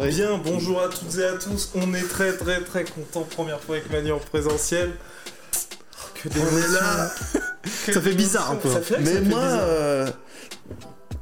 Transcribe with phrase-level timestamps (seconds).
[0.00, 0.16] today.
[0.16, 1.72] Bien, bonjour à toutes et à tous.
[1.74, 3.22] On est très très très content.
[3.22, 4.92] Première fois avec Manu en présentiel.
[5.94, 7.10] Oh, que On est là.
[7.86, 8.70] Que Ça fait bizarre un peu.
[9.00, 10.10] Mais moi, euh,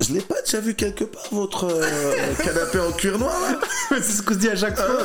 [0.01, 1.83] je l'ai pas déjà vu quelque part, votre euh,
[2.45, 3.59] canapé en cuir noir là
[4.01, 4.99] c'est ce qu'on se dit à chaque fois.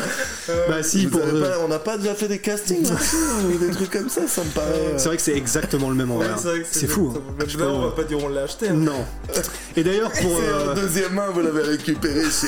[0.69, 3.15] bah si, pour pas- On n'a pas déjà fait des castings là-dessus,
[3.53, 4.67] ou des trucs comme ça, ça me paraît.
[4.67, 6.37] euh, c'est vrai que c'est exactement le même Ouais, envers.
[6.69, 7.13] c'est fou.
[7.15, 7.45] hein.
[7.47, 8.69] Je Là, on va pas dire on l'a acheté.
[8.69, 8.73] hein.
[8.73, 9.05] Non.
[9.75, 12.47] Et d'ailleurs pour euh, en deuxième main, vous l'avez récupéré chez.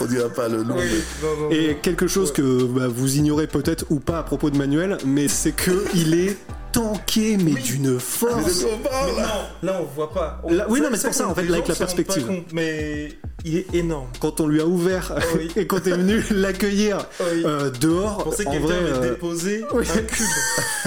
[0.00, 0.74] on dira pas le nom.
[0.76, 1.74] Oui, mais- non, non, et non.
[1.82, 5.52] quelque chose que bah, vous ignorez peut-être ou pas à propos de Manuel, mais c'est
[5.52, 6.36] que il est
[6.72, 8.64] tanké mais d'une force.
[8.64, 9.28] on Mais non,
[9.62, 10.40] là on voit pas.
[10.44, 12.26] On- Là- oui, non, mais c'est pour ça, en fait, là, avec la perspective.
[12.26, 13.10] compte, mais
[13.44, 14.08] il est énorme.
[14.20, 15.50] Quand on lui a ouvert oui.
[15.56, 17.42] et quand t'es venu l'accueillir Oui.
[17.44, 19.84] euh, dehors, Je pensais que en quelqu'un avait euh, déposé oui.
[19.94, 20.26] un cube.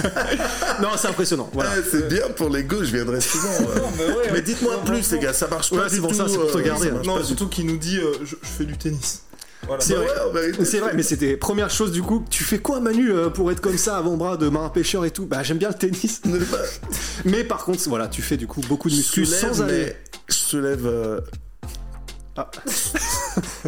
[0.82, 1.48] non, c'est impressionnant.
[1.52, 1.70] Voilà.
[1.74, 3.48] Ah, c'est bien pour l'ego, je viendrai souvent.
[3.48, 3.78] euh.
[3.78, 6.14] Non, mais ouais, Mais dites-moi plus, les gars, ça marche Ouais, pas c'est pour tout.
[6.16, 7.02] ça, c'est pour te garder, hein.
[7.04, 9.22] Non, surtout qu'il nous dit euh, je, je fais du tennis.
[9.66, 9.80] Voilà.
[9.82, 10.00] C'est Bah
[10.32, 10.52] vrai.
[10.64, 12.24] C'est vrai, mais c'était première chose du coup.
[12.30, 15.26] Tu fais quoi, Manu, euh, pour être comme ça avant-bras de marin pêcheur et tout?
[15.26, 16.20] Bah, j'aime bien le tennis.
[16.26, 16.56] Ne pas-
[17.24, 19.92] Mais par contre, voilà, tu fais du coup beaucoup de muscu soulève, sans aller.
[20.28, 20.86] je soulève.
[20.86, 21.20] euh,
[22.36, 22.50] Ah.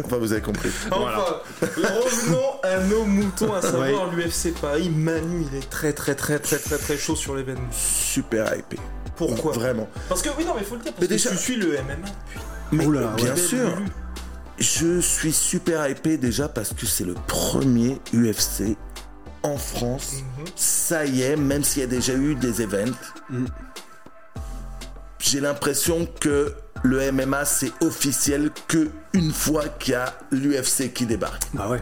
[0.03, 0.69] enfin, vous avez compris.
[0.91, 1.23] Enfin,
[1.61, 4.89] revenons à nos moutons, à savoir l'UFC Paris.
[4.89, 7.69] Manu, il est très très très très très très chaud sur l'événement.
[7.71, 8.77] Super hypé.
[9.15, 9.53] Pourquoi?
[9.53, 9.87] Vraiment.
[10.09, 10.91] Parce que oui, non, mais faut le dire.
[10.93, 12.39] Parce Mais que déjà- tu suis le MMA depuis.
[12.73, 13.77] Mais Oh là là, bien sûr.
[14.57, 18.77] Je suis super hypé déjà parce que c'est le premier UFC
[19.43, 20.13] en France.
[20.39, 20.45] Mhm.
[20.55, 22.93] Ça y est, même s'il y a déjà eu des events,
[23.29, 23.47] Mhm.
[25.19, 31.05] j'ai l'impression que le MMA c'est officiel que une fois qu'il y a l'UFC qui
[31.05, 31.43] débarque.
[31.53, 31.81] Bah ouais.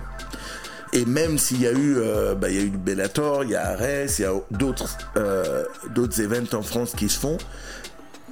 [0.93, 3.55] Et même s'il y a eu, euh, bah, il y a eu Bellator, il y
[3.55, 7.37] a Ares, il y a d'autres, euh, d'autres events en France qui se font,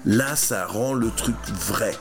[0.05, 1.95] là, ça rend le truc vrai.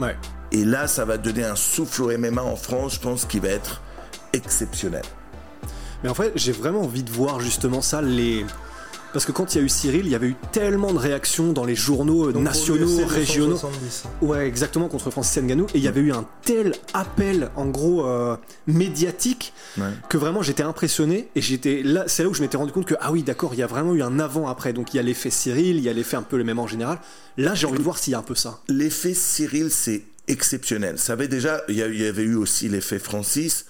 [0.00, 0.16] Ouais.
[0.52, 3.48] Et là, ça va donner un souffle au MMA en France, je pense, qui va
[3.48, 3.80] être
[4.32, 5.02] exceptionnel.
[6.02, 8.44] Mais en fait, j'ai vraiment envie de voir justement ça, les.
[9.12, 11.52] Parce que quand il y a eu Cyril, il y avait eu tellement de réactions
[11.52, 13.50] dans les journaux euh, Donc, nationaux, l'UFC régionaux.
[13.52, 14.04] 270.
[14.22, 15.66] Ouais, exactement, contre Francis Ngannou.
[15.74, 18.36] Et il y avait eu un tel appel, en gros, euh,
[18.66, 19.84] médiatique, Ouais.
[20.08, 21.28] que vraiment j'étais impressionné.
[21.36, 23.58] Et j'étais là, c'est là où je m'étais rendu compte que, ah oui, d'accord, il
[23.60, 24.72] y a vraiment eu un avant-après.
[24.72, 26.66] Donc il y a l'effet Cyril, il y a l'effet un peu le même en
[26.66, 26.98] général.
[27.36, 28.60] Là, j'ai envie de voir s'il y a un peu ça.
[28.68, 30.98] L'effet Cyril, c'est exceptionnel.
[30.98, 33.66] Ça avait déjà, il y, avait eu aussi l'effet Francis.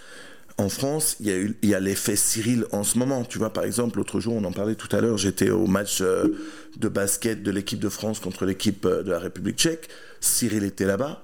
[0.59, 3.25] En France, il y a eu, il y a l'effet Cyril en ce moment.
[3.25, 6.01] Tu vois, par exemple, l'autre jour, on en parlait tout à l'heure, j'étais au match
[6.01, 6.29] euh,
[6.77, 9.89] de basket de l'équipe de France contre l'équipe euh, de la République tchèque.
[10.21, 11.23] Cyril était là-bas.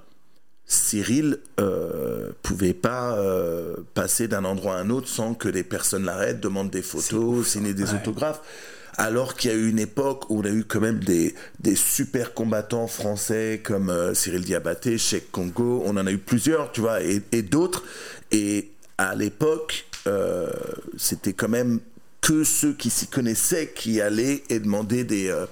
[0.69, 6.05] Cyril euh, pouvait pas euh, passer d'un endroit à un autre sans que les personnes
[6.05, 8.43] l'arrêtent, demandent des photos, signer des autographes.
[9.01, 11.33] Alors qu'il y a eu une époque où on a eu quand même des,
[11.77, 16.81] super combattants français comme euh, Cyril Diabaté, Cheikh Congo, on en a eu plusieurs, tu
[16.81, 17.85] vois, et, d'autres.
[18.33, 20.51] Et à l'époque, euh,
[20.97, 21.79] c'était quand même
[22.21, 25.47] que ceux qui s'y connaissaient qui allaient et demandaient des, euh,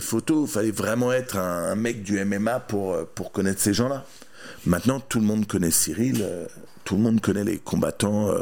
[0.00, 0.48] photos.
[0.48, 4.06] Il fallait vraiment être un, mec du MMA pour, connaître ces gens-là.
[4.64, 6.24] Maintenant, tout le monde connaît Cyril,
[6.84, 8.32] tout le monde connaît les combattants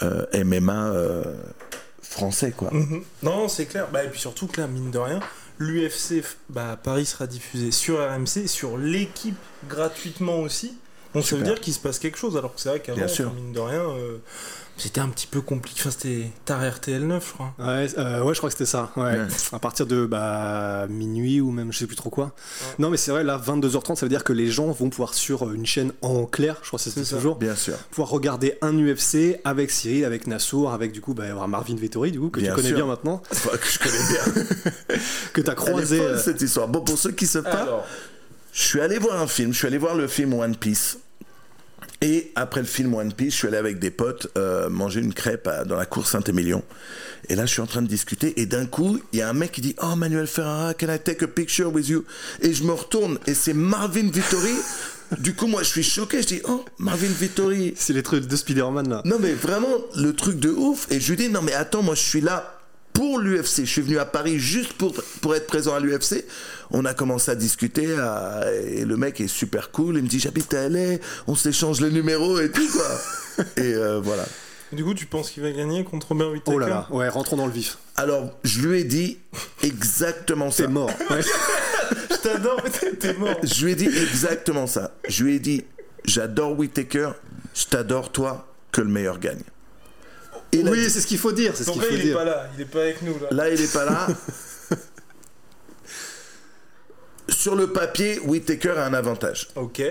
[0.00, 0.92] MMA
[2.08, 2.70] français, quoi.
[2.72, 3.02] Mhm.
[3.22, 3.88] Non, c'est clair.
[3.92, 5.20] Bah, et puis surtout que là, mine de rien,
[5.58, 9.36] l'UFC bah, Paris sera diffusé sur RMC, sur l'équipe
[9.68, 10.76] gratuitement aussi.
[11.14, 11.54] Donc ça veut Super.
[11.54, 12.36] dire qu'il se passe quelque chose.
[12.36, 13.26] Alors que c'est vrai qu'avant, Bien sûr.
[13.28, 14.18] enfin, mine de rien, euh,
[14.76, 15.80] c'était un petit peu compliqué.
[15.80, 17.52] Enfin, c'était tard RTL9, je crois.
[17.58, 18.92] Ouais, euh, ouais, je crois que c'était ça.
[18.96, 19.02] Ouais.
[19.04, 19.26] Ouais.
[19.52, 22.32] À partir de bah, minuit ou même je sais plus trop quoi.
[22.78, 25.50] Non, mais c'est vrai, là, 22h30, ça veut dire que les gens vont pouvoir sur
[25.50, 27.16] une chaîne en clair, je crois que ça.
[27.16, 27.74] toujours, Bien sûr.
[27.90, 32.20] pouvoir regarder un UFC avec Cyril, avec Nassour, avec du coup bah, Marvin Vettori, du
[32.20, 32.76] coup, que Bien tu connais sûr.
[32.76, 34.98] bien maintenant, Enfin, que je connais bien.
[35.32, 35.96] que tu as Elle est croisé.
[35.98, 36.68] folle, euh, cette histoire.
[36.68, 37.84] Bon, pour ceux qui pas, Alors,
[38.58, 39.52] je suis allé voir un film.
[39.52, 40.98] Je suis allé voir le film One Piece.
[42.00, 45.14] Et après le film One Piece, je suis allé avec des potes euh, manger une
[45.14, 46.62] crêpe à- dans la cour Saint-Émilion.
[47.28, 48.40] Et là, je suis en train de discuter.
[48.40, 50.98] Et d'un coup, il y a un mec qui dit Oh, Manuel Ferrara, can I
[50.98, 52.04] take a picture with you?
[52.40, 53.18] Et je me retourne.
[53.28, 54.54] Et c'est Marvin Vittori.
[55.18, 56.22] du coup, moi, je suis choqué.
[56.22, 57.74] Je dis Oh, Marvin Vittori.
[57.76, 59.02] C'est les trucs de Spider-Man là.
[59.04, 60.86] Non, mais vraiment, le truc de ouf.
[60.90, 62.57] Et je lui dis Non, mais attends, moi, je suis là
[62.92, 63.60] pour l'UFC.
[63.60, 66.24] Je suis venu à Paris juste pour, pour être présent à l'UFC.
[66.70, 69.96] On a commencé à discuter à- et le mec est super cool.
[69.96, 73.44] Il me dit j'habite à LA, on s'échange les numéros et tout quoi.
[73.56, 74.24] et euh, voilà.
[74.70, 77.36] Du coup, tu penses qu'il va gagner contre Robert Whittaker Oh là là, ouais, rentrons
[77.36, 77.78] dans le vif.
[77.96, 79.18] Alors je lui ai dit
[79.62, 80.64] exactement ça.
[80.64, 80.90] T'es mort.
[81.10, 81.20] Ouais.
[82.10, 83.36] Je t'adore, mais t'es- t'es mort.
[83.42, 84.92] Je lui ai dit exactement ça.
[85.08, 85.64] Je lui ai dit
[86.04, 87.10] j'adore Whitaker,
[87.54, 89.40] je t'adore toi, que le meilleur gagne.
[90.52, 91.54] Et Oui, dit- c'est ce qu'il faut dire.
[91.56, 92.16] C'est ce qu'il faut il est dire.
[92.16, 93.28] pas là, il est pas avec nous là.
[93.30, 94.06] Là, il est pas là.
[97.28, 99.48] Sur le papier, Whitaker a un avantage.
[99.54, 99.82] Ok.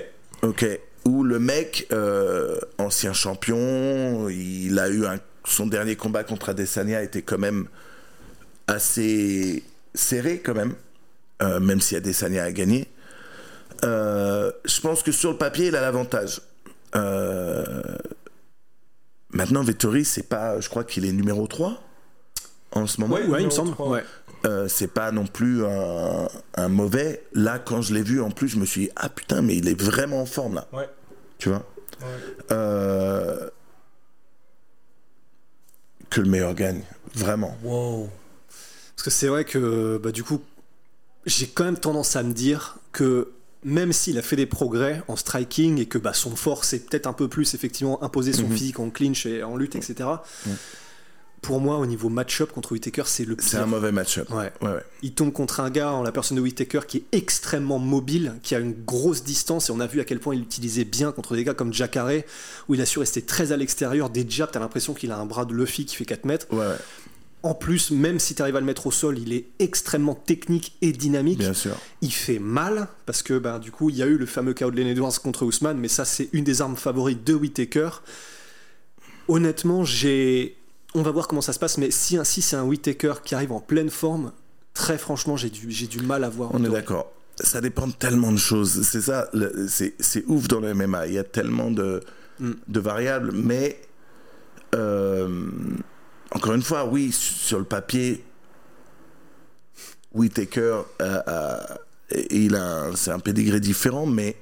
[0.42, 0.66] Ok.
[1.06, 7.04] Où le mec, euh, ancien champion, il a eu un, son dernier combat contre Adesanya
[7.04, 7.68] était quand même
[8.68, 9.64] assez
[9.94, 10.74] serré quand même,
[11.42, 12.88] euh, même si Adesanya a gagné.
[13.86, 16.42] Euh, je pense que sur le papier, il a l'avantage.
[16.96, 17.82] Euh,
[19.32, 21.82] maintenant, Vettori, c'est pas, je crois qu'il est numéro 3
[22.72, 23.16] en ce moment.
[23.16, 23.82] Ouais, il me Numéro semble.
[23.82, 24.04] Ouais.
[24.46, 27.24] Euh, c'est pas non plus un, un mauvais.
[27.34, 29.68] Là, quand je l'ai vu, en plus, je me suis dit, ah putain, mais il
[29.68, 30.68] est vraiment en forme là.
[30.72, 30.90] Ouais.
[31.40, 31.66] Tu vois
[32.00, 32.06] Ouais.
[32.52, 33.50] Euh,
[36.10, 36.84] Que le meilleur gagne.
[37.16, 37.58] Vraiment.
[37.64, 38.10] Wow.
[38.96, 40.42] Parce que c'est vrai que, bah, du coup,
[41.26, 43.32] j'ai quand même tendance à me dire que
[43.68, 47.06] même s'il a fait des progrès en striking et que bah, son force est peut-être
[47.06, 48.56] un peu plus effectivement imposer son Mhm.
[48.58, 50.08] physique en clinch et en lutte, etc.
[51.42, 54.30] Pour moi, au niveau match-up contre Whitaker, c'est le C'est un mauvais match-up.
[54.32, 54.52] Ouais.
[54.62, 54.84] Ouais, ouais.
[55.04, 58.56] Il tombe contre un gars en la personne de Whitaker qui est extrêmement mobile, qui
[58.56, 61.36] a une grosse distance et on a vu à quel point il l'utilisait bien contre
[61.36, 62.10] des gars comme Jacare
[62.68, 64.10] où il a su rester très à l'extérieur.
[64.10, 66.48] Des jabs, t'as l'impression qu'il a un bras de Luffy qui fait 4 mètres.
[66.52, 66.66] Ouais,
[67.44, 70.76] En plus, même si tu arrives à le mettre au sol, il est extrêmement technique
[70.82, 71.38] et dynamique.
[71.40, 71.76] bien sûr.
[72.02, 74.72] Il fait mal parce que ben, du coup, il y a eu le fameux chaos
[74.72, 77.90] de Len Edwards contre Ousmane, mais ça, c'est une des armes favorites de Whitaker.
[79.28, 80.58] Honnêtement, j'ai.
[80.96, 83.52] On va voir comment ça se passe, mais si, si c'est un Whitaker qui arrive
[83.52, 84.32] en pleine forme,
[84.74, 86.52] très franchement, j'ai du, mal à voir.
[86.54, 87.12] On est d'accord.
[87.40, 88.82] Ça dépend de tellement de choses.
[88.82, 89.30] C'est ça,
[89.68, 91.08] c'est c'est ouf dans le MMA.
[91.08, 92.02] Il y a tellement de,
[92.40, 92.52] Mm.
[92.68, 93.80] de variables, mais
[94.76, 95.48] euh,
[96.32, 98.24] encore une fois, oui, sur le papier,
[100.14, 101.58] Whitaker, euh, euh,
[102.32, 104.36] il a, c'est un pédigré différent, mais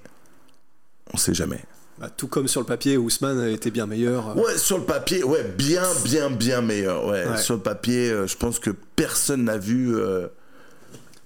[1.13, 1.61] on sait jamais.
[1.97, 4.37] bah, tout comme sur le papier, Ousmane était bien meilleur.
[4.37, 7.05] Ouais, sur le papier, ouais, bien, bien, bien meilleur.
[7.07, 7.37] Ouais, Ouais.
[7.37, 10.27] sur le papier, euh, je pense que personne n'a vu euh,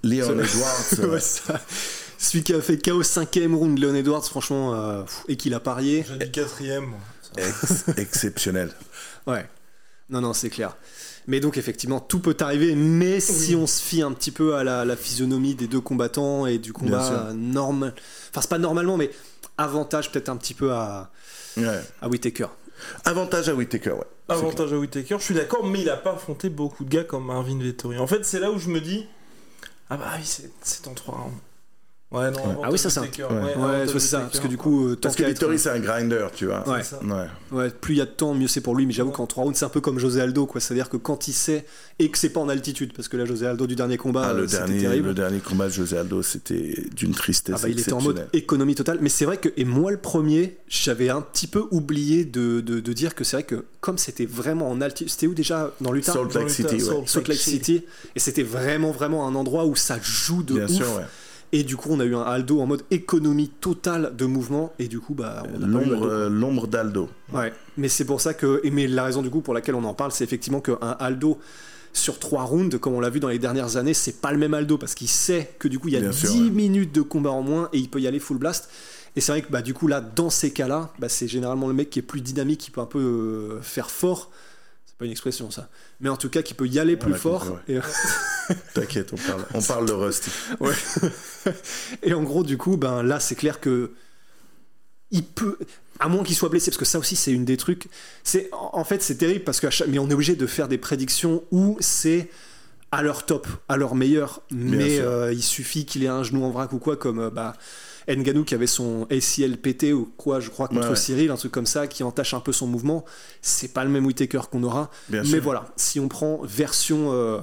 [0.03, 0.83] Leon Edwards.
[0.99, 1.59] euh, Ouais, ça-
[2.17, 6.05] Celui qui a fait KO 5ème round, Leon Edwards, franchement, euh, et qu'il a parié.
[6.07, 6.85] J'ai dit quatrième.
[6.85, 6.99] moi.
[7.37, 8.71] ex- exceptionnel.
[9.27, 9.47] Ouais.
[10.09, 10.75] Non, non, c'est clair.
[11.27, 14.63] Mais donc, effectivement, tout peut arriver, mais si on se fie un petit peu à
[14.63, 17.93] la, la physionomie des deux combattants et du combat normal.
[18.31, 19.11] Enfin, c'est pas normalement, mais
[19.57, 21.11] avantage peut-être un petit peu à,
[21.57, 21.81] Ouais.
[22.01, 22.47] à Whitaker.
[23.05, 24.05] Avantage à Whitaker, ouais.
[24.29, 27.25] Avantage à Whitaker, je suis d'accord, mais il a pas affronté beaucoup de gars comme
[27.25, 27.97] Marvin Vettori.
[27.99, 29.05] En fait, c'est là où je me dis
[29.89, 31.33] Ah bah oui, c'est- c'est en 3 rounds.
[32.11, 33.55] Ouais, non, Ah oui, ça, c'est un- Whittaker, Ouais.
[33.55, 34.21] Ouais, ça.
[34.21, 36.67] Parce que du coup, euh, tant Parce que être- Vittori, c'est un grinder, tu vois.
[36.67, 36.81] Ouais.
[36.81, 36.99] Ça.
[37.03, 37.27] Ouais.
[37.51, 38.87] Ouais, plus il y a de temps, mieux c'est pour lui.
[38.87, 40.59] Mais j'avoue qu'en 3 rounds, c'est un peu comme José Aldo, quoi.
[40.59, 41.65] C'est-à-dire que quand il sait
[41.99, 44.31] et que c'est pas en altitude, parce que là, José Aldo du dernier combat, Ah,
[44.31, 45.07] euh, le, c'était dernier, terrible.
[45.09, 48.27] le dernier combat de José Aldo, c'était d'une tristesse Ah bah, il était en mode
[48.33, 48.97] économie totale.
[49.01, 52.79] Mais c'est vrai que, et moi le premier, j'avais un petit peu oublié de, de,
[52.79, 55.71] de dire que c'est vrai que comme c'était vraiment en altitude, c'était où déjà?
[55.79, 56.13] Dans l'Utah?
[56.13, 56.79] Salt Lake City.
[57.05, 57.85] Salt Lake City.
[58.15, 60.71] Et c'était vraiment, vraiment un endroit où ça joue de Bien ouf.
[60.71, 61.03] sûr, ouais.
[61.51, 64.71] Et du coup, on a eu un Aldo en mode économie totale de mouvement.
[64.77, 67.09] Et du coup, bah, on a L'ombre, euh, l'ombre d'Aldo.
[67.33, 68.61] Ouais, mais c'est pour ça que.
[68.63, 71.39] Et mais la raison du coup pour laquelle on en parle, c'est effectivement qu'un Aldo
[71.91, 74.53] sur trois rounds, comme on l'a vu dans les dernières années, c'est pas le même
[74.53, 76.49] Aldo parce qu'il sait que du coup il y a Bien 10 sûr, ouais.
[76.51, 78.69] minutes de combat en moins et il peut y aller full blast.
[79.15, 81.73] Et c'est vrai que bah, du coup là, dans ces cas-là, bah, c'est généralement le
[81.73, 84.29] mec qui est plus dynamique, qui peut un peu euh, faire fort.
[84.99, 85.69] Pas une expression ça.
[86.01, 87.57] Mais en tout cas, qui peut y aller plus a fort.
[87.69, 87.79] Et,
[88.73, 89.93] T'inquiète, on parle, on parle de.
[90.59, 90.73] Ouais.
[92.03, 93.91] et en gros, du coup, ben là, c'est clair que
[95.11, 95.57] il peut,
[95.99, 97.87] à moins qu'il soit blessé, parce que ça aussi, c'est une des trucs.
[98.23, 100.77] C'est en fait, c'est terrible parce que chaque- mais on est obligé de faire des
[100.77, 102.29] prédictions où c'est
[102.91, 106.49] à leur top, à leur meilleur, mais euh, il suffit qu'il ait un genou en
[106.51, 107.53] vrac ou quoi, comme euh, bah,
[108.15, 110.95] Nganou qui avait son ACL pété ou quoi, je crois, contre Ouais, ouais.
[110.95, 113.05] Cyril, un truc comme ça, qui entache un peu son mouvement.
[113.41, 114.89] C'est pas le même Whitaker qu'on aura.
[115.09, 115.41] Bien mais sûr.
[115.43, 117.39] voilà, si on prend version, euh,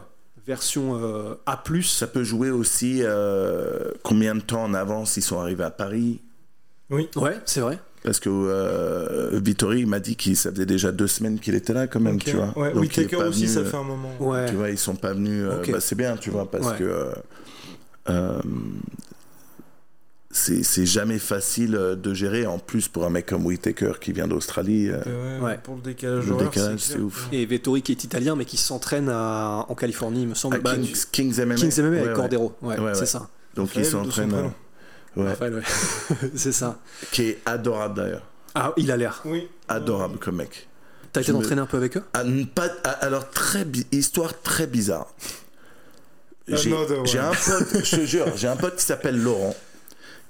[0.46, 5.38] version euh, A, Ça peut jouer aussi euh, combien de temps en avance ils sont
[5.40, 6.20] arrivés à Paris?
[6.90, 7.08] Oui.
[7.16, 7.78] ouais, c'est vrai.
[8.04, 11.72] Parce que euh, Vittori il m'a dit qu'il ça faisait déjà deux semaines qu'il était
[11.72, 12.56] là quand même, tu vois.
[12.56, 14.12] Ouais, Donc, Whittaker aussi, venu, ça fait un moment.
[14.20, 14.46] Ouais.
[14.48, 15.42] Tu vois, ils sont pas venus.
[15.44, 15.72] euh, Ok.
[15.72, 16.76] bah, c'est bien, tu vois, parce Ouais.
[16.78, 17.12] que euh,
[18.10, 18.38] euh,
[20.36, 22.46] c'est jamais facile euh, de gérer.
[22.46, 25.58] En plus, pour un mec comme Whitaker qui vient d'Australie, euh, ouais, Ouais.
[25.62, 27.28] Pour le décalage le décalage, c'est ouf.
[27.32, 30.56] Et Vettori qui est italien mais qui s'entraîne en Californie, il me semble.
[30.56, 31.54] À Bah, Kings, Kings MMA.
[31.54, 32.14] Kings MMA Ouais, avec ouais.
[32.14, 33.06] Cordero, ouais, Ouais, c'est ouais.
[33.06, 33.28] ça.
[33.54, 34.34] Donc il s'entraîne.
[34.34, 35.28] euh, ouais.
[35.30, 35.62] Raphaël, ouais.
[36.34, 36.78] c'est ça.
[37.12, 38.26] Qui est adorable d'ailleurs.
[38.54, 39.22] Ah, il a l'air.
[39.24, 39.48] Oui.
[39.68, 40.68] Adorable comme mec.
[41.12, 42.02] T'as été me- entraîné un peu avec eux?
[42.14, 42.22] Ah,
[42.54, 45.06] pas, ah, alors, très bi- histoire très bizarre.
[46.48, 46.72] J'ai
[47.18, 49.56] un pote, je te jure, j'ai un pote qui s'appelle Laurent,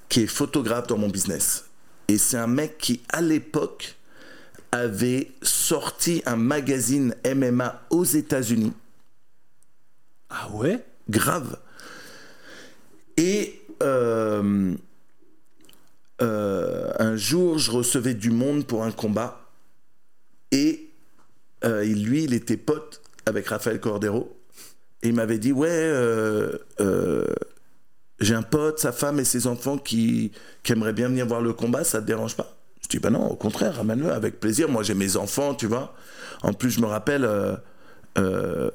[0.08, 1.64] qui est photographe dans mon business.
[2.08, 3.96] Et c'est un mec qui, à l'époque,
[4.72, 8.72] avait sorti un magazine MMA aux États-Unis.
[10.30, 10.84] Ah ouais?
[11.08, 11.58] Grave.
[13.16, 14.75] Et euh,
[16.22, 19.40] euh, un jour, je recevais du monde pour un combat.
[20.52, 20.90] Et
[21.64, 24.36] euh, lui, il était pote avec Raphaël Cordero.
[25.02, 25.92] Et il m'avait dit Ouais,
[28.20, 30.32] j'ai un pote, sa femme et ses enfants qui,
[30.62, 32.56] qui aimeraient bien venir voir le combat, ça te dérange pas?
[32.82, 34.68] Je dis Bah non, au contraire, ramène-le avec plaisir.
[34.68, 35.94] Moi, j'ai mes enfants, tu vois.
[36.42, 37.25] En plus, je me rappelle.
[37.25, 37.56] euh,
[38.18, 38.70] euh,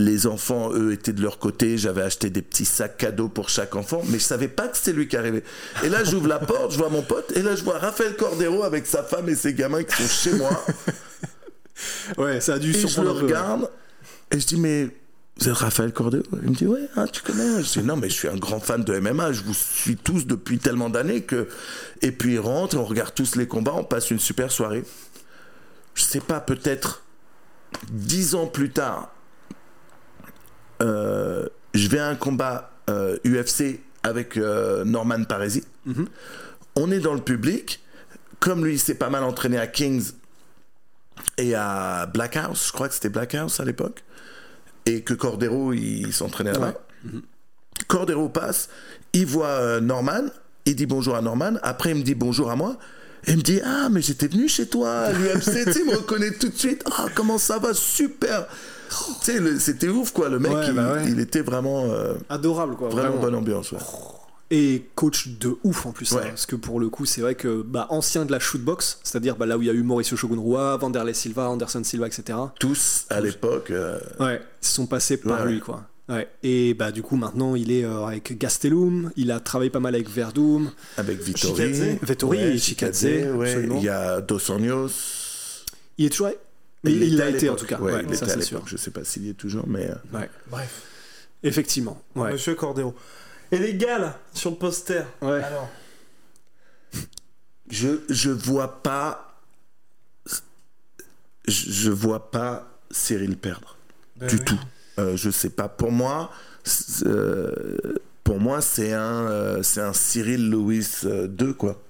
[0.00, 1.76] les enfants, eux, étaient de leur côté.
[1.76, 4.92] J'avais acheté des petits sacs cadeaux pour chaque enfant, mais je savais pas que c'était
[4.92, 5.42] lui qui arrivait.
[5.82, 8.62] Et là, j'ouvre la porte, je vois mon pote, et là, je vois Raphaël Cordero
[8.62, 10.50] avec sa femme et ses gamins qui sont chez moi.
[12.16, 13.26] Ouais, ça a dû Et je le surprendre un peu.
[13.26, 13.70] regarde,
[14.32, 14.88] et je dis, mais
[15.38, 18.08] vous êtes Raphaël Cordero Il me dit, ouais, ah, tu connais Je dis, non, mais
[18.08, 21.48] je suis un grand fan de MMA, je vous suis tous depuis tellement d'années que.
[22.02, 24.84] Et puis il rentre, on regarde tous les combats, on passe une super soirée.
[25.94, 27.02] Je sais pas, peut-être
[27.90, 29.12] dix ans plus tard,
[30.82, 35.64] euh, je vais à un combat euh, UFC avec euh, Norman Paresi.
[35.86, 36.08] Mhm.
[36.76, 37.82] On est dans le public.
[38.40, 40.12] Comme lui, il s'est pas mal entraîné à Kings
[41.36, 44.04] et à Black House, je crois que c'était Black House à l'époque,
[44.88, 46.74] et que Cordero, il s'entraînait là-bas.
[47.86, 48.68] Cordero passe,
[49.12, 50.24] il voit euh, Norman,
[50.66, 52.76] il dit bonjour à Norman, après il me dit bonjour à moi,
[53.26, 55.86] et il me dit Ah, mais j'étais venu chez toi à l'UFC, tu sais, il
[55.90, 58.46] me reconnaît tout de suite, Ah, comment ça va, super
[59.24, 61.04] Tu sais, c'était ouf quoi, le mec, Ouais, il, bah ouais.
[61.08, 62.88] il était vraiment, euh, Adorable, quoi.
[62.88, 63.22] vraiment vraiment.
[63.22, 63.72] bonne ambiance.
[63.72, 63.78] ouais.
[64.50, 66.12] Et coach de ouf en plus.
[66.12, 66.28] hein, Ouais.
[66.30, 69.44] parce que pour le coup, c'est vrai que bah, ancien de la shootbox, c'est-à-dire bah,
[69.44, 72.38] là où il y a eu Mauricio Shogun Roy, Vanderlei Silva, Anderson Silva, etc.
[72.58, 75.60] Tous à l'époque, euh, Ouais, ils sont passés par Ouais, lui, ouais.
[75.60, 75.84] quoi.
[76.08, 76.26] Ouais.
[76.42, 79.94] Et bah du coup maintenant il est euh, avec Gastelum, il a travaillé pas mal
[79.94, 81.98] avec Verdum, avec Vittori, Shikadze.
[82.00, 83.76] Vettori et Chikadze, ouais, absolument.
[83.76, 84.88] il y a Dos Anjos.
[85.98, 86.30] Il est toujours.
[86.84, 88.56] Il à été en tout cas, Ouais, ouais, il ça était à c'est sûr.
[88.56, 88.70] l'époque.
[88.70, 89.90] Je sais pas s'il y est toujours, mais.
[89.90, 90.30] euh, Ouais.
[90.50, 90.80] Bref.
[91.42, 92.00] Effectivement.
[92.16, 92.32] Ouais.
[92.32, 92.94] Monsieur Cordero.
[93.52, 95.02] Et les gars, là, sur le poster.
[95.22, 95.42] Ouais.
[95.42, 95.68] Alors,
[97.70, 99.24] Je, je vois pas.
[101.46, 103.76] Je, je vois pas Cyril perdre.
[104.16, 104.44] ben du oui.
[104.44, 104.60] tout.
[104.98, 105.68] Euh, je sais pas.
[105.68, 106.30] Pour moi,
[106.64, 107.54] c'est, euh,
[108.24, 111.80] pour moi, c'est un, euh, c'est un Cyril Lewis euh, 2, quoi.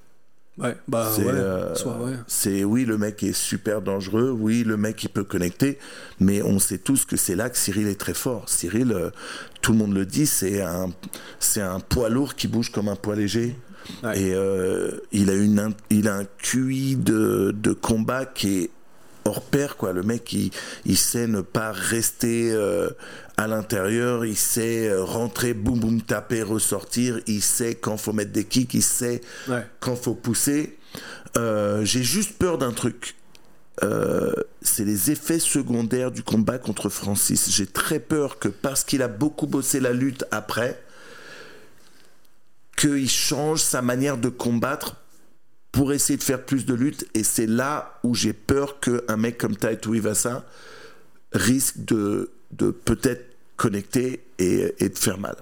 [0.58, 1.30] Ouais, bah C'est, ouais.
[1.34, 2.14] euh, ouais.
[2.26, 4.30] c'est oui, le mec est super dangereux.
[4.30, 5.78] Oui, le mec il peut connecter,
[6.18, 8.48] mais on sait tous que c'est là que Cyril est très fort.
[8.48, 9.10] Cyril, euh,
[9.62, 10.90] tout le monde le dit, c'est un,
[11.38, 13.56] c'est un poids lourd qui bouge comme un poids léger.
[14.02, 14.20] Ouais.
[14.20, 18.70] Et euh, il a une, il a un QI de, de combat qui est
[19.28, 19.92] hors pair quoi.
[19.92, 20.50] Le mec il,
[20.84, 22.90] il sait ne pas rester euh,
[23.36, 28.32] à l'intérieur, il sait euh, rentrer, boum boum taper, ressortir, il sait quand faut mettre
[28.32, 29.64] des kicks, il sait Ouais.
[29.80, 30.76] quand faut pousser.
[31.36, 33.14] Euh, J'ai juste peur d'un truc.
[33.84, 37.50] Euh, c'est les effets secondaires du combat contre Francis.
[37.54, 40.82] J'ai très peur que parce qu'il a beaucoup bossé la lutte après,
[42.76, 44.96] qu'il change sa manière de combattre
[45.72, 47.06] pour essayer de faire plus de lutte.
[47.14, 50.44] Et c'est là où j'ai peur qu'un mec comme Taito Ivasa
[51.32, 53.24] risque de, de peut-être
[53.56, 55.36] connecter et, et de faire mal.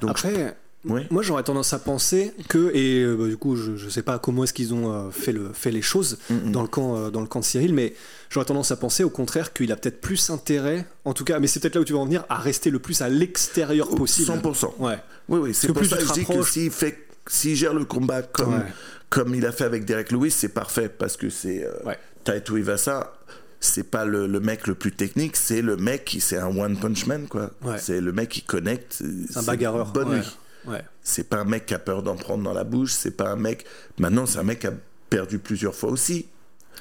[0.00, 1.06] Donc, Après, Ouais.
[1.10, 4.18] moi j'aurais tendance à penser que, et euh, bah, du coup je, je sais pas
[4.18, 7.10] comment est-ce qu'ils ont euh, fait, le, fait les choses Mm, dans, le camp, euh,
[7.10, 7.94] dans le camp de Cyril, mais
[8.28, 11.46] j'aurais tendance à penser au contraire qu'il a peut-être plus intérêt, en tout cas, mais
[11.46, 14.30] c'est peut-être là où tu vas en venir, à rester le plus à l'extérieur possible.
[14.30, 14.74] 100%.
[14.78, 14.98] Ouais.
[15.30, 17.03] Oui, oui, c'est Que pour plus ça que te je dis que rapproches- s'il fait,
[17.26, 18.64] s'il gère le combat comme, Ouais.
[19.10, 21.98] comme il a fait avec Derek Lewis, c'est parfait parce que c'est euh, Ouais.
[22.24, 23.12] Taito Ivasa,
[23.60, 26.76] c'est pas le, le mec le plus technique, c'est le mec qui c'est un one
[26.78, 27.50] punch man quoi.
[27.62, 27.78] Ouais.
[27.78, 29.02] C'est le mec qui connecte.
[29.30, 29.92] C'est un bagarreur.
[29.92, 30.78] Bonne nuit.
[31.02, 32.92] C'est pas un mec qui a peur d'en prendre dans la bouche.
[32.92, 33.66] C'est pas un mec.
[33.98, 34.72] Maintenant, c'est un mec qui a
[35.10, 36.26] perdu plusieurs fois aussi.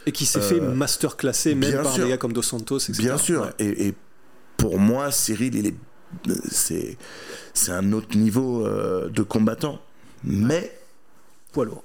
[0.06, 2.04] Et qui s'est fait master classé même Euh, par sûr.
[2.06, 2.94] des gars comme Dos Santos, etc.
[3.00, 3.50] Bien sûr.
[3.60, 3.94] Et
[4.58, 5.76] pour moi, Cyril, il est,
[6.50, 6.98] c'est,
[7.54, 9.82] c'est un autre niveau euh, de combattant.
[10.24, 10.72] Mais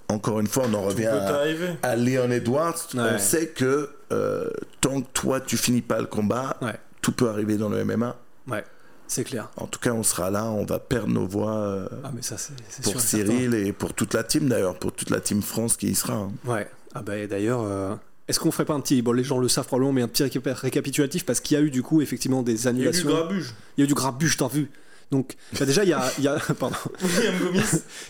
[0.08, 1.68] encore une fois, on en Tout revient peut à, arriver.
[1.82, 2.74] à Leon Edwards.
[2.94, 4.48] On sait que euh,
[4.80, 6.74] tant que toi tu finis pas le combat, Ouais.
[7.02, 8.16] tout peut arriver dans le MMA.
[8.46, 8.64] Ouais.
[9.06, 9.50] C'est clair.
[9.56, 12.36] En tout cas, on sera là, on va perdre nos voix euh, Ah, mais ça,
[12.82, 13.00] pour.
[13.00, 16.14] Cyril et pour toute la team d'ailleurs, pour toute la team France qui y sera.
[16.14, 16.32] hein.
[16.46, 16.68] Ouais.
[16.94, 17.94] Ah bah d'ailleurs, euh,
[18.28, 20.22] est-ce qu'on ferait pas un petit, bon les gens le savent probablement, mais un petit
[20.24, 22.74] récap- récapitulatif parce qu'il y a eu du coup effectivement des Il y a eu
[22.74, 23.08] du annulations.
[23.08, 23.54] grabuge.
[23.76, 24.70] Il y a eu du grabuge, t'as vu
[25.10, 27.60] Donc bah déjà il y a, il y a- pardon, William Gomis.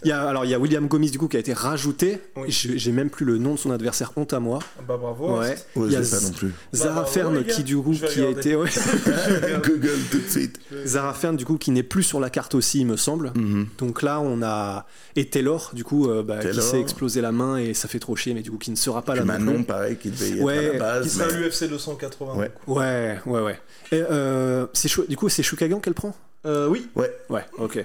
[0.02, 2.20] il y a alors il y a William Gomis du coup qui a été rajouté.
[2.36, 2.46] Oui.
[2.50, 4.58] J'ai même plus le nom de son adversaire, honte à moi.
[4.88, 5.38] Bah bravo.
[5.38, 5.50] Ouais.
[5.50, 5.66] Rust.
[5.76, 6.52] Ouais, Il y a pas non plus.
[6.74, 8.68] Zara bravo, Fern qui du coup qui a été ouais.
[9.64, 10.58] Google tout de suite.
[10.86, 13.32] Zara Fern du coup qui n'est plus sur la carte aussi il me semble.
[13.36, 13.68] Mhm.
[13.78, 16.62] Donc là on a et Taylor du coup euh, bah, qui Taylor.
[16.64, 19.02] s'est explosé la main et ça fait trop chier mais du coup qui ne sera
[19.02, 19.44] pas là Puis non plus.
[19.44, 21.02] Manon, pareil, qui devait y être Ouais, à la base.
[21.04, 22.34] Qui sera à mais- l'UFC 280.
[22.34, 22.50] Ouais.
[22.66, 23.58] Ouais ouais ouais.
[23.92, 24.66] Et euh,
[25.08, 26.14] du coup c'est Shukagan qu'elle prend?
[26.46, 26.88] Euh, oui.
[26.94, 27.12] Ouais.
[27.28, 27.84] Ouais ok.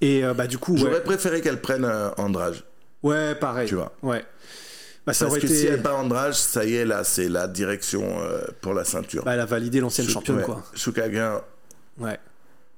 [0.00, 0.78] Et euh, bah du coup ouais.
[0.80, 2.56] J'aurais préféré qu'elle prenne euh, Andrade,
[3.02, 3.68] Ouais, pareil.
[3.68, 3.92] tu vois.
[4.02, 4.24] Ouais.
[5.06, 5.54] Bah, ça Parce que été.
[5.54, 9.22] si elle bat Andrade, ça y est, là, c'est la direction euh, pour la ceinture.
[9.24, 10.42] Bah, elle a validé l'ancienne championne, ouais.
[10.42, 10.64] quoi.
[10.74, 11.42] Shukagan,
[11.98, 12.18] Ouais.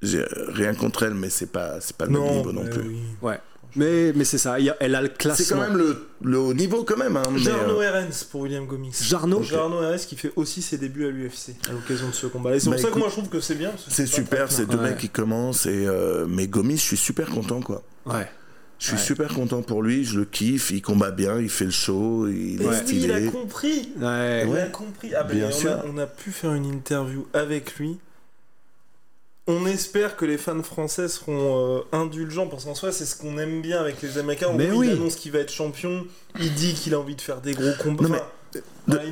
[0.02, 2.82] j'ai rien contre elle, mais c'est pas, c'est pas le même Non, niveau non plus.
[2.82, 3.02] oui.
[3.22, 3.38] Ouais.
[3.76, 4.58] Mais, mais c'est ça.
[4.58, 5.56] il y a- Elle a le C'est classement.
[5.58, 7.16] quand même le, le haut niveau, quand même.
[7.16, 8.92] Hein, Jarno euh, Herens pour William Gomis.
[9.00, 12.54] Jarno Jarno Herens qui fait aussi ses débuts à l'UFC à l'occasion de ce combat.
[12.56, 13.72] Et c'est Bah, pour ça que moi je trouve que c'est bien.
[13.88, 14.90] c'est super, c'est deux Ouais.
[14.90, 15.66] mecs qui commencent.
[15.66, 17.82] Et, euh, mais Gomis, je suis super content, quoi.
[18.06, 18.26] Ouais.
[18.80, 18.98] Je suis Ouais.
[19.02, 22.62] super content pour lui, je le kiffe, il combat bien, il fait le show, il
[22.62, 23.02] est stylé.
[23.22, 23.88] il a compris.
[24.00, 24.46] Ouais.
[24.48, 25.10] Il a compris.
[25.16, 25.70] Ah ben, Bien on, sûr.
[25.72, 27.98] A, on a pu faire une interview avec lui.
[29.50, 33.38] On espère que les fans français seront euh, indulgents parce qu'en soi, c'est ce qu'on
[33.38, 34.52] aime bien avec les Américains.
[34.54, 34.88] Mais oui.
[34.88, 36.06] Il annonce qu'il va être champion.
[36.38, 38.04] Il dit qu'il a envie de faire des gros combats.
[38.04, 38.18] Non, mais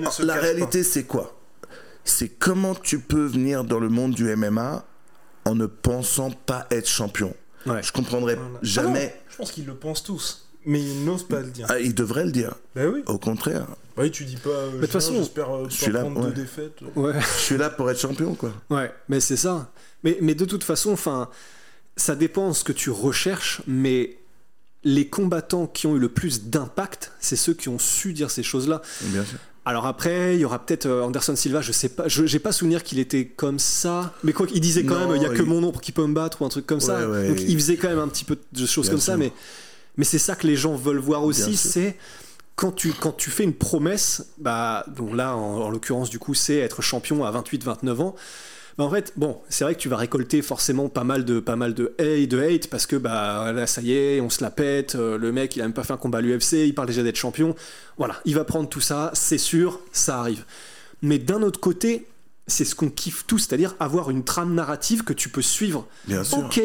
[0.06, 1.34] Enfin, De- ne la réalité, c'est quoi?
[2.04, 4.84] C'est comment tu peux venir dans le monde du MMA
[5.46, 7.34] en ne pensant pas être champion?
[7.66, 7.82] Ouais.
[7.82, 8.58] Je comprendrais Voilà.
[8.62, 9.12] jamais.
[9.14, 10.48] Ah non, je pense qu'ils le pensent tous.
[10.66, 11.66] Mais ils n'osent pas le dire.
[11.70, 12.54] Ah, il devrait le dire.
[12.74, 13.02] Bah oui.
[13.06, 13.66] Au contraire,
[13.96, 14.50] Oui, tu dis pas.
[14.50, 16.26] euh, de toute façon, j'espère euh, je suis là, prendre ouais.
[16.32, 16.78] deux défaites.
[16.96, 17.12] Ouais.
[17.20, 18.52] je suis là pour être champion, quoi.
[18.70, 18.92] Ouais.
[19.08, 19.70] Mais c'est ça.
[20.04, 21.28] Mais, mais de toute façon, enfin,
[21.96, 24.18] ça dépend de ce que tu recherches, mais
[24.84, 28.42] les combattants qui ont eu le plus d'impact, c'est ceux qui ont su dire ces
[28.42, 28.82] choses-là.
[29.02, 29.38] Bien sûr.
[29.64, 32.52] Alors après, il y aura peut-être euh, Anderson Silva, je sais pas, je j'ai pas
[32.52, 35.30] souvenir qu'il était comme ça, mais quoi qu'il disait quand Non, même, il y a
[35.30, 37.08] que mon ombre qui peut me battre ou un truc comme ça.
[37.08, 39.16] Ouais, Donc il- il faisait quand même un petit peu de choses Bien comme ça,
[39.16, 39.32] mais
[39.96, 41.96] mais c'est ça que les gens veulent voir aussi, c'est
[42.54, 46.34] quand tu quand tu fais une promesse, bah donc là en, en l'occurrence du coup
[46.34, 48.14] c'est être champion à 28-29 ans.
[48.78, 51.56] Bah en fait, bon, c'est vrai que tu vas récolter forcément pas mal de pas
[51.56, 54.50] mal de hate, de hate parce que bah là ça y est, on se la
[54.50, 56.88] pète, euh, le mec il a même pas fait un combat à l'UFC, il parle
[56.88, 57.54] déjà d'être champion.
[57.96, 60.44] Voilà, il va prendre tout ça, c'est sûr, ça arrive.
[61.00, 62.06] Mais d'un autre côté,
[62.46, 65.86] c'est ce qu'on kiffe tous, c'est-à-dire avoir une trame narrative que tu peux suivre.
[66.06, 66.38] Bien sûr.
[66.38, 66.60] Ok,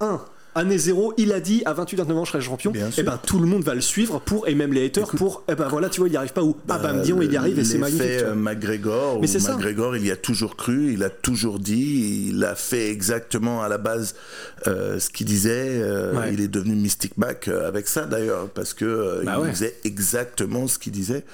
[0.00, 0.24] 1.
[0.56, 2.72] Année 0, il a dit à 28-29 ans je serai champion.
[2.74, 3.04] Et sûr.
[3.04, 5.54] ben tout le monde va le suivre pour et même les haters Écoute, pour et
[5.56, 7.58] ben voilà tu vois il y arrive pas ou ah bah disons il y arrive
[7.58, 8.02] et c'est magnifique.
[8.02, 9.26] Euh, McGregor, Mais.
[9.28, 13.68] McGregor, il y a toujours cru, il a toujours dit, il a fait exactement à
[13.68, 14.14] la base
[14.68, 15.80] euh, ce qu'il disait.
[15.82, 16.32] euh, Ouais.
[16.32, 19.50] Il est devenu Mystic Mac avec ça d'ailleurs, parce que euh, Bah il ouais.
[19.50, 21.24] faisait exactement ce qu'il disait.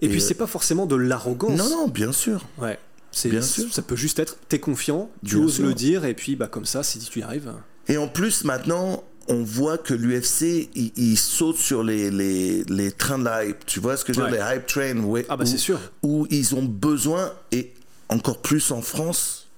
[0.00, 1.56] Et, Et, puis c'est pas forcément de l'arrogance.
[1.56, 2.44] Non, non, bien sûr.
[2.58, 2.78] Ouais.
[3.12, 3.72] C'est, Bien sûr.
[3.72, 5.66] Ça peut juste être t'es confiant, tu Bien oses sûr.
[5.66, 7.50] le dire et puis bah comme ça si tu y arrives.
[7.88, 12.92] Et en plus, maintenant, on voit que l'UFC, il, il saute sur les, les, les
[12.92, 13.64] trains de la hype.
[13.66, 14.44] Tu vois ce que je veux dire?
[14.50, 15.78] Les hype trains, ouais, Ah bah où- c'est sûr.
[16.02, 17.72] où ils ont besoin, et
[18.08, 19.48] encore plus en France,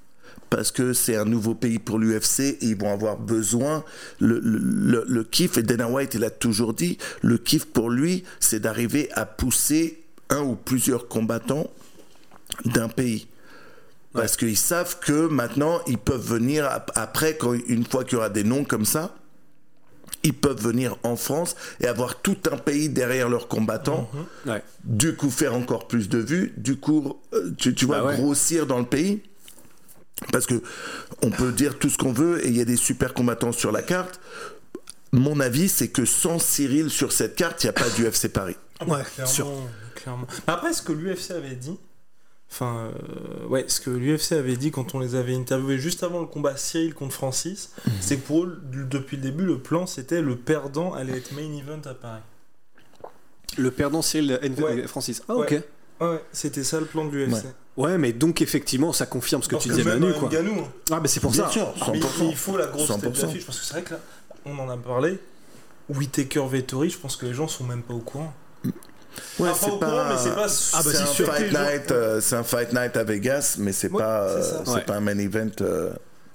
[0.51, 3.85] parce que c'est un nouveau pays pour l'UFC, et ils vont avoir besoin,
[4.21, 7.91] le, le, le- le kiff, et Dana White, il a toujours dit, le kiff pour
[7.91, 11.71] lui, c'est d'arriver à pousser un ou plusieurs combattants
[12.65, 13.27] d'un pays.
[14.19, 18.17] Parce qu'ils savent que maintenant, ils peuvent venir ap- après, quand, une fois qu'il y
[18.17, 19.15] aura des noms comme ça,
[20.25, 24.11] ils peuvent venir en France et avoir tout un pays derrière leurs combattants
[24.47, 24.63] Ouais.
[24.85, 28.17] du coup faire encore plus de vues, du coup, euh, tu, tu vois, Bah ouais.
[28.17, 29.23] grossir dans le pays.
[30.33, 30.61] Parce que
[31.23, 33.71] on peut dire tout ce qu'on veut et il y a des super combattants sur
[33.71, 34.19] la carte.
[35.13, 38.57] Mon avis, c'est que sans Cyril sur cette carte, il n'y a pas d'UFC Paris.
[38.87, 39.49] Ouais, clairement, sûr.
[39.95, 40.27] clairement.
[40.47, 41.79] Mais Après, ce que l'UFC avait dit,
[42.51, 46.21] enfin, euh, ouais, ce que l'UFC avait dit quand on les avait interviewés juste avant
[46.21, 47.93] le combat Cyril contre Francis, Mhm.
[48.01, 51.43] c'est que pour eux, depuis le début, le plan c'était le perdant allait être main
[51.57, 52.23] event à Paris.
[53.57, 54.87] Le perdant Cyril Ouais.
[54.87, 55.23] Francis.
[55.29, 55.57] Ah Ouais.
[55.57, 55.63] ok.
[56.01, 57.33] Ouais, ouais, c'était ça le plan de l'UFC.
[57.33, 57.43] Ouais.
[57.77, 60.29] Ouais mais donc effectivement ça confirme ce que Parce tu disais même Manu quoi.
[60.29, 60.73] Ngannou, hein.
[60.91, 61.51] Ah mais c'est pour Bien ça.
[61.51, 62.29] sûr, Mais 100%.
[62.31, 63.21] il faut la grosse tête 100%.
[63.27, 64.01] d'affiche parce que c'est vrai que là,
[64.45, 65.19] on en a parlé.
[65.89, 68.33] Whitaker Vettori, je pense que les gens sont même pas au courant.
[69.39, 70.47] Ouais, Enfin, pas mais c'est pas.
[70.75, 74.03] Ah, bah, c'est fight night, euh, c'est un fight night à Vegas, mais c'est Ouais,
[74.03, 74.63] pas, c'est euh, ça.
[74.65, 74.81] c'est Ouais.
[74.83, 75.51] pas un main event.
[75.61, 75.91] euh,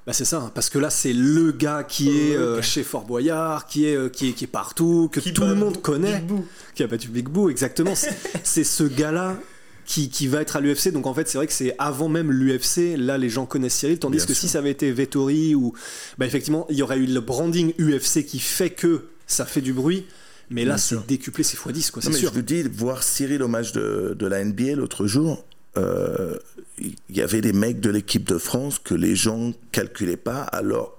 [0.06, 3.65] Bah c'est ça, parce que là c'est le gars qui est euh, chez Fort Boyard,
[3.67, 6.19] qui est, euh, qui est, qui est partout, que Qui tout le monde Big connaît,
[6.19, 6.46] Boo.
[6.76, 7.96] qui a battu Big Boo, exactement.
[7.96, 9.38] C'est- c'est ce gars-là
[9.86, 10.91] qui, qui va être à l'UFC.
[10.91, 13.98] Donc en fait, c'est vrai que c'est avant même l'UFC, là les gens connaissent Cyril,
[14.00, 14.41] tandis Bien que sûr.
[14.41, 15.74] si ça avait été Vettori ou.
[16.17, 19.72] Bah effectivement, il y aurait eu le branding UFC qui fait que ça fait du
[19.72, 20.06] bruit.
[20.50, 22.30] Mais là, c'est décuplé, c'est x10, quoi, c'est sûr.
[22.30, 25.46] je vous dis, voir Cyril au match de, de la NBA l'autre jour,
[25.78, 26.38] euh,
[26.80, 30.42] il y avait des mecs de l'équipe de France que les gens calculaient pas.
[30.42, 30.98] Alors,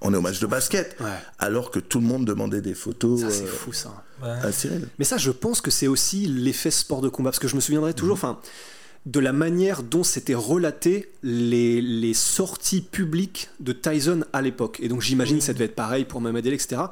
[0.00, 1.06] on est au match de basket, Ouais.
[1.38, 4.04] alors que tout le monde demandait des photos Ça, c'est euh, fou, ça.
[4.22, 4.28] Ouais.
[4.30, 4.88] à Cyril.
[4.98, 7.30] Mais ça, je pense que c'est aussi l'effet sport de combat.
[7.30, 8.38] Parce que je me souviendrai toujours, enfin,
[9.06, 14.78] de la manière dont c'était relaté les, les sorties publiques de Tyson à l'époque.
[14.82, 16.82] Et donc, j'imagine que ça devait être pareil pour Mohamed Ali, etc.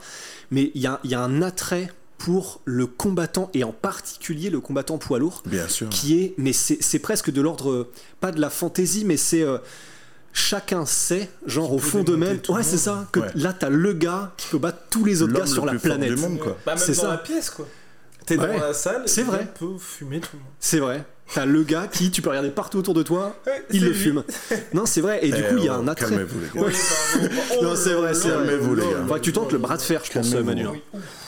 [0.50, 4.48] Mais il y a, il y a un attrait pour le combattant, et en particulier
[4.50, 5.88] le combattant poids lourd, Bien sûr.
[5.88, 7.88] qui est, mais c'est presque de l'ordre,
[8.20, 9.42] pas de la fantaisie, mais c'est.
[9.42, 9.58] euh,
[10.34, 13.02] Chacun sait, genre au fond d'eux-mêmes, tout le ouais, c'est monde.
[13.02, 13.26] ça, que Ouais.
[13.34, 15.88] là t'as le gars qui peut battre tous les autres gars sur le la plus
[15.90, 16.14] fort planète.
[16.14, 16.56] du monde, quoi.
[16.64, 17.08] Bah, même C'est dans ça.
[17.08, 17.68] la pièce, quoi.
[18.24, 18.46] T'es Ouais.
[18.58, 19.46] dans la salle, C'est vrai.
[19.54, 20.48] on peut fumer tout le monde.
[20.58, 21.04] C'est vrai.
[21.34, 23.98] T'as le gars qui, tu peux regarder partout autour de toi, Ouais, il le lui.
[23.98, 24.22] fume.
[24.74, 25.20] Non, c'est vrai.
[25.24, 26.10] Et du Eh, coup, il y a oh, un attrait.
[26.10, 26.66] Calmez-vous, les gars.
[27.62, 28.46] Non, c'est vrai, c'est vrai.
[28.46, 28.88] Calmez-vous, les gars.
[29.02, 30.34] Faudrait que tu tentes le bras de fer, je pense.
[30.34, 30.64] Manu.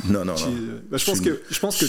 [0.04, 0.50] Non, non, Tu- non.
[0.90, 1.86] bah, je pense que, je pense que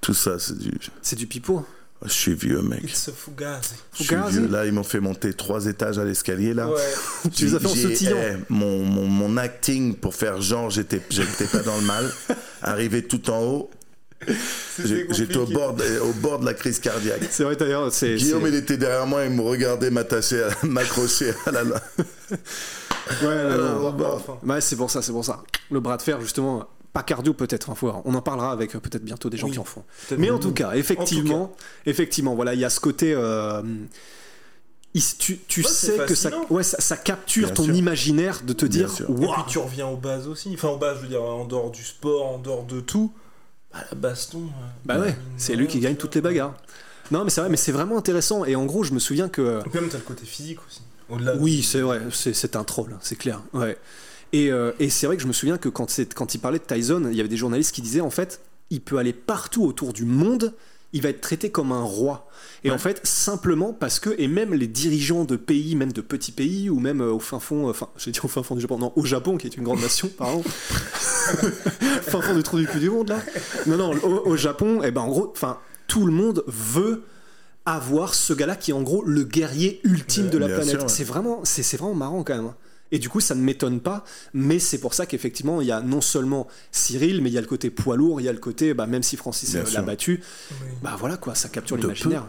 [0.00, 0.70] Tout ça, c'est du.
[1.02, 1.64] c'est du pipeau.
[2.02, 2.80] Je suis vieux, mec.
[2.82, 3.74] Il se fugaze.
[3.92, 4.38] Je suis Fugazi.
[4.38, 4.48] vieux.
[4.48, 6.68] Là, ils m'ont fait monter trois étages à l'escalier, là.
[6.68, 6.80] Ouais.
[7.34, 8.16] Tu les as fait en J'ai- sautillant.
[8.18, 12.10] eh, mon, mon, mon acting pour faire genre j'étais j'étais pas dans le mal.
[12.62, 13.70] Arrivé tout en haut,
[15.10, 17.22] j'étais au bord, de, au bord de la crise cardiaque.
[17.30, 17.90] C'est vrai d'ailleurs.
[17.92, 18.16] C'est.
[18.16, 21.62] Guillaume, c'est- il était derrière moi, il me regardait m'attacher, à- m'accrocher à la.
[23.22, 23.44] Ouais.
[24.44, 25.42] Ouais, c'est pour ça, c'est pour ça.
[25.70, 27.70] Le bras de fer, justement, pas cardio peut-être.
[27.70, 28.02] hein, faut voir.
[28.04, 29.52] On en parlera avec euh, peut-être bientôt des gens Oui.
[29.54, 29.82] qui en font.
[30.16, 31.52] Mais en tout cas, effectivement,
[31.86, 33.12] effectivement, voilà, il y a ce côté.
[33.16, 33.62] euh,
[35.18, 36.46] tu tu Ouais, c'est sais que ça, fascinant.
[36.50, 37.74] ouais, ça, ça capture Bien ton sûr.
[37.74, 38.94] imaginaire de te Bien dire.
[39.00, 40.50] Et puis tu reviens aux bases aussi.
[40.54, 43.12] Enfin, aux bases, je veux dire, en dehors du sport, en dehors de tout.
[43.72, 44.38] Bah, la baston.
[44.44, 46.54] euh, Bah ouais, mine c'est lui qui gagne tu toutes les bagarres.
[47.10, 48.44] Non, mais c'est vrai, mais c'est vraiment intéressant.
[48.44, 49.60] Et en gros, je me souviens que.
[49.60, 50.80] Et puis même, t'as le côté physique aussi.
[51.08, 53.40] Au-delà de- Oui, c'est vrai, c'est un troll, c'est clair.
[53.52, 53.76] Ouais.
[54.32, 57.08] Et, euh, et c'est vrai que je me souviens que quand il parlait de Tyson,
[57.10, 60.04] il y avait des journalistes qui disaient en fait, il peut aller partout autour du
[60.04, 60.54] monde,
[60.92, 62.28] il va être traité comme un roi.
[62.64, 66.32] Et en fait, simplement parce que, et même les dirigeants de pays, même de petits
[66.32, 68.60] pays, ou même euh, au fin fond, euh, enfin, j'ai dit au fin fond du
[68.60, 70.42] Japon, non, au Japon, qui est une grande nation, pardon.
[70.44, 73.20] fin fond du trou du cul du monde, là.
[73.66, 77.04] Non, non, au, au Japon, et ben en gros, enfin, tout le monde veut
[77.66, 80.80] avoir ce gars-là qui est en gros le guerrier ultime de la planète.
[80.80, 80.88] ouais.
[80.88, 82.52] C'est vraiment, c'est c'est vraiment marrant quand même.
[82.92, 85.80] Et du coup, ça ne m'étonne pas, mais c'est pour ça qu'effectivement, il y a
[85.80, 88.38] non seulement Cyril, mais il y a le côté poids lourd, il y a le
[88.38, 90.68] côté, bah, même si Francis l'a battu, Oui.
[90.82, 92.26] bah voilà quoi, ça capture l'imaginaire.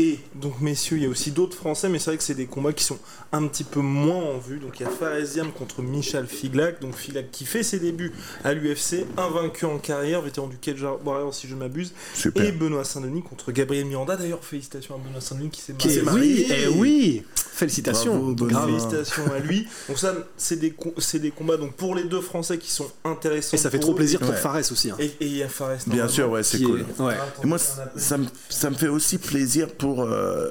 [0.00, 2.46] Et donc, messieurs, il y a aussi d'autres Français, mais c'est vrai que c'est des
[2.46, 2.98] combats qui sont
[3.32, 4.60] un petit peu moins en vue.
[4.60, 6.80] Donc, il y a Faresiam contre Michal Figlac.
[6.80, 8.12] Donc, Figlac qui fait ses débuts
[8.44, 11.92] à l'UFC, invaincu en carrière, vétéran du Cage Warrior si je ne m'abuse.
[12.14, 12.44] Super.
[12.44, 14.16] Et Benoît Saint-Denis contre Gabriel Miranda.
[14.16, 16.02] D'ailleurs, félicitations à Benoît Saint-Denis qui s'est marié.
[16.12, 18.30] oui, eh oui, félicitations.
[18.34, 18.68] Bravo.
[18.68, 19.66] Félicitations à lui.
[19.88, 22.88] Donc ça, c'est des, co- c'est des combats donc pour les deux Français qui sont
[23.04, 23.56] intéressants.
[23.56, 23.96] Et ça fait trop eux.
[23.96, 24.36] plaisir pour Ouais.
[24.36, 24.92] Fares aussi.
[24.92, 24.96] hein.
[25.00, 25.78] Et il y a Fares.
[25.88, 26.82] Bien sûr, ouais, c'est cool.
[26.82, 27.16] est- ouais.
[27.42, 28.16] Et moi, ça
[28.70, 30.50] me fait aussi plaisir pour euh,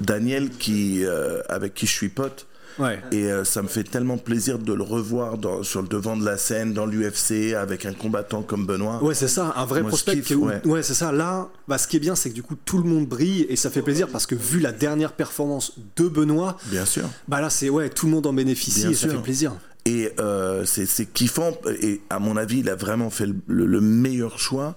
[0.00, 2.46] Daniel, qui, euh, avec qui je suis pote.
[2.78, 3.00] Ouais.
[3.10, 6.24] Et euh, ça me fait tellement plaisir de le revoir dans- sur le devant de
[6.24, 9.02] la scène, dans l'UFC, avec un combattant comme Benoît.
[9.02, 10.14] Ouais, c'est ça, un vrai Moi, prospect.
[10.14, 10.64] kiffe, qui est où- ouais.
[10.64, 11.10] ouais, c'est ça.
[11.10, 13.56] Là, bah, ce qui est bien, c'est que du coup, tout le monde brille et
[13.56, 17.02] ça fait plaisir parce que vu la dernière performance de Benoît, Bien sûr.
[17.26, 19.10] bah là, c'est ouais, tout le monde en bénéficie Bien et ça sûr.
[19.16, 19.54] fait plaisir.
[19.84, 21.56] Et euh, c'est c'est kiffant.
[21.82, 24.76] Et à mon avis, il a vraiment fait le, le- le meilleur choix.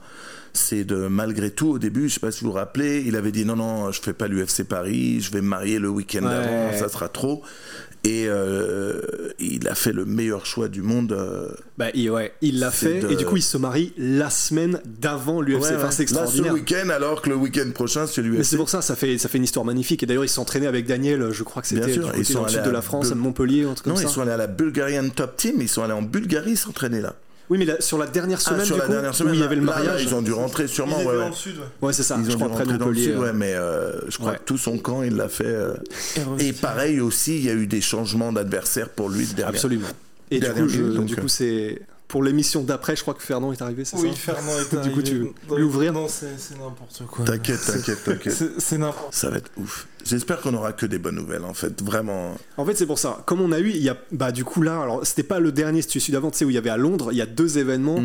[0.53, 3.31] C'est de, malgré tout, au début, je sais pas si vous vous rappelez, il avait
[3.31, 6.29] dit non, non, je fais pas l'UFC Paris, je vais me marier le week-end Ouais.
[6.29, 7.41] d'avant, ça sera trop.
[8.03, 8.99] Et euh,
[9.39, 11.11] il a fait le meilleur choix du monde.
[11.13, 14.31] euh, Bah, il, ouais, il l'a fait de- et du coup, il se marie la
[14.31, 15.61] semaine d'avant l'UFC.
[15.61, 16.53] ouais, Enfin, c'est Là, ce extraordinaire.
[16.53, 18.43] week-end, alors que le week-end prochain, c'est Mais l'UFC.
[18.43, 20.01] c'est pour ça, ça fait, ça fait une histoire magnifique.
[20.01, 22.45] Et d'ailleurs, ils s'entraînaient avec Daniel, je crois que c'était du côté ils sont dans
[22.45, 24.13] le sud de la France, Bul- à Montpellier, un truc Non, comme ils ça.
[24.15, 27.15] sont allés à la Bulgarian Top Team, ils sont allés en Bulgarie s'entraîner là.
[27.51, 29.33] Oui, mais la- sur la dernière Ah, semaine, sur du la coup, dernière où semaine,
[29.35, 30.03] il y avait le là, là, mariage.
[30.03, 30.95] ils ont dû rentrer sûrement.
[30.99, 31.29] Ils étaient ouais, dans ouais.
[31.31, 31.57] le sud.
[31.57, 31.63] ouais.
[31.87, 33.19] Ouais, c'est ça, Ils je ont crois dû près de rentrer dans le sud, euh.
[33.19, 34.37] ouais, mais euh, je crois Ouais.
[34.37, 35.43] que tout son camp, il l'a fait.
[35.45, 35.73] euh.
[36.39, 39.55] Et pareil aussi, il y a eu des changements d'adversaires pour lui le dernier.
[39.55, 39.87] Absolument.
[40.31, 43.23] Et du Dernière coup, je- donc, du coup, c'est pour l'émission d'après, je crois que
[43.23, 44.93] Fernand est arrivé, c'est Oui, ça Fernand est Du arrivé.
[44.93, 46.27] coup, tu veux dans- lui ouvrir Non, c'est
[46.59, 47.23] n'importe quoi.
[47.23, 48.33] T'inquiète, t'inquiète, t'inquiète.
[48.57, 49.87] c'est- n'importe Ça va être ouf.
[50.03, 51.79] J'espère qu'on aura que des bonnes nouvelles, en fait.
[51.81, 52.35] Vraiment.
[52.57, 53.21] En fait, c'est pour ça.
[53.27, 55.51] Comme on a eu, il y a, bah, du coup, là, alors, c'était pas le
[55.51, 57.27] dernier, c'était celui d'avant, tu sais, où il y avait à Londres, il y a
[57.27, 58.01] deux événements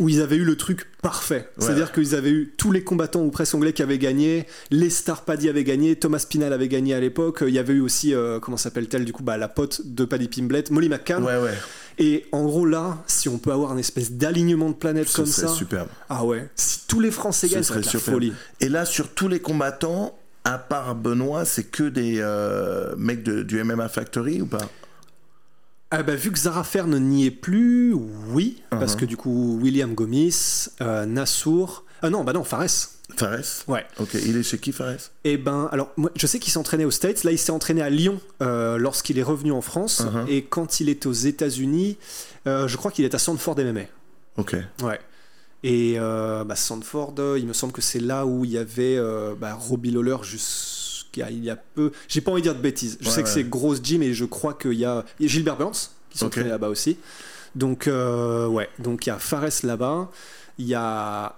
[0.00, 1.48] où ils avaient eu le truc parfait.
[1.58, 5.22] C'est-à-dire qu'ils avaient eu tous les combattants ou presque anglais qui avaient gagné, les stars
[5.22, 8.40] Paddy avaient gagné, Thomas Pinal avait gagné à l'époque, il y avait eu aussi, euh,
[8.40, 11.22] comment s'appelle-t-elle, du coup, bah, la pote de Paddy Pimblett, Molly McCann.
[11.22, 11.52] Ouais, ouais.
[11.98, 15.26] Et en gros, là, si on peut avoir une espèce d'alignement de planètes Ce comme
[15.26, 15.48] ça.
[15.48, 15.88] superbe.
[16.08, 18.32] Ah ouais, si tous les Français Ce gagnent, ça serait la folie.
[18.60, 23.42] Et là, sur tous les combattants, à part Benoît, c'est que des euh, mecs de-
[23.42, 24.68] du MMA Factory ou pas?
[25.90, 29.00] Ah bah, vu que Zara Fern n'y est plus, oui, parce Uh-huh.
[29.00, 31.84] que du coup, William Gomis, euh, Nassour.
[32.04, 32.68] Ah non, bah non, Fares.
[33.16, 33.86] Fares Ouais.
[33.98, 35.10] Ok, il est chez qui Fares?
[35.24, 37.24] Et ben, alors, moi, je sais qu'il s'entraînait aux States.
[37.24, 40.02] Là, il s'est entraîné à Lyon euh, lorsqu'il est revenu en France.
[40.02, 40.28] Uh-huh.
[40.28, 41.96] Et quand il est aux États-Unis,
[42.46, 43.84] euh, je crois qu'il est à Sandford MMA.
[44.36, 44.54] Ok.
[44.82, 45.00] Ouais.
[45.62, 49.00] Et euh, bah, Sandford, euh, il me semble que c'est là où il y avait
[49.40, 51.90] bah, Robbie Lawler jusqu'à il y a peu.
[52.06, 52.98] J'ai pas envie de dire de bêtises.
[53.00, 55.26] Je Ouais, sais que c'est grosse gym et je crois qu'il y a, il y
[55.26, 56.52] a Gilbert Burns qui s'entraînait Ok.
[56.52, 56.98] là-bas aussi.
[57.54, 60.10] Donc ouais, donc il y a Fares là-bas,
[60.58, 61.34] il y a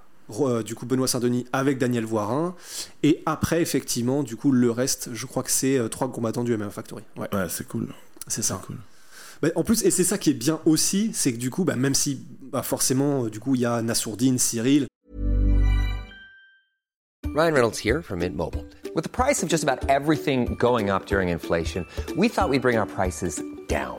[0.64, 2.54] du coup Benoît Saint-Denis avec Daniel Voirin
[3.02, 6.56] et après effectivement du coup le reste, je crois que c'est euh, trois combattants du
[6.56, 7.02] MMA Factory.
[7.16, 7.88] Ouais, Ouais, c'est cool.
[8.26, 8.60] c'est ça.
[8.66, 8.76] Cool.
[9.42, 11.76] Bah, en plus, et c'est ça qui est bien aussi, c'est que du coup, bah,
[11.76, 12.18] même si
[12.50, 14.86] bah, forcément, euh, du coup, il y a Nassourdine, Cyril,
[17.34, 18.64] Ryan Reynolds here from Mint Mobile.
[18.94, 21.84] With the price of just about everything going up during inflation,
[22.16, 23.98] we thought we'd bring our prices down.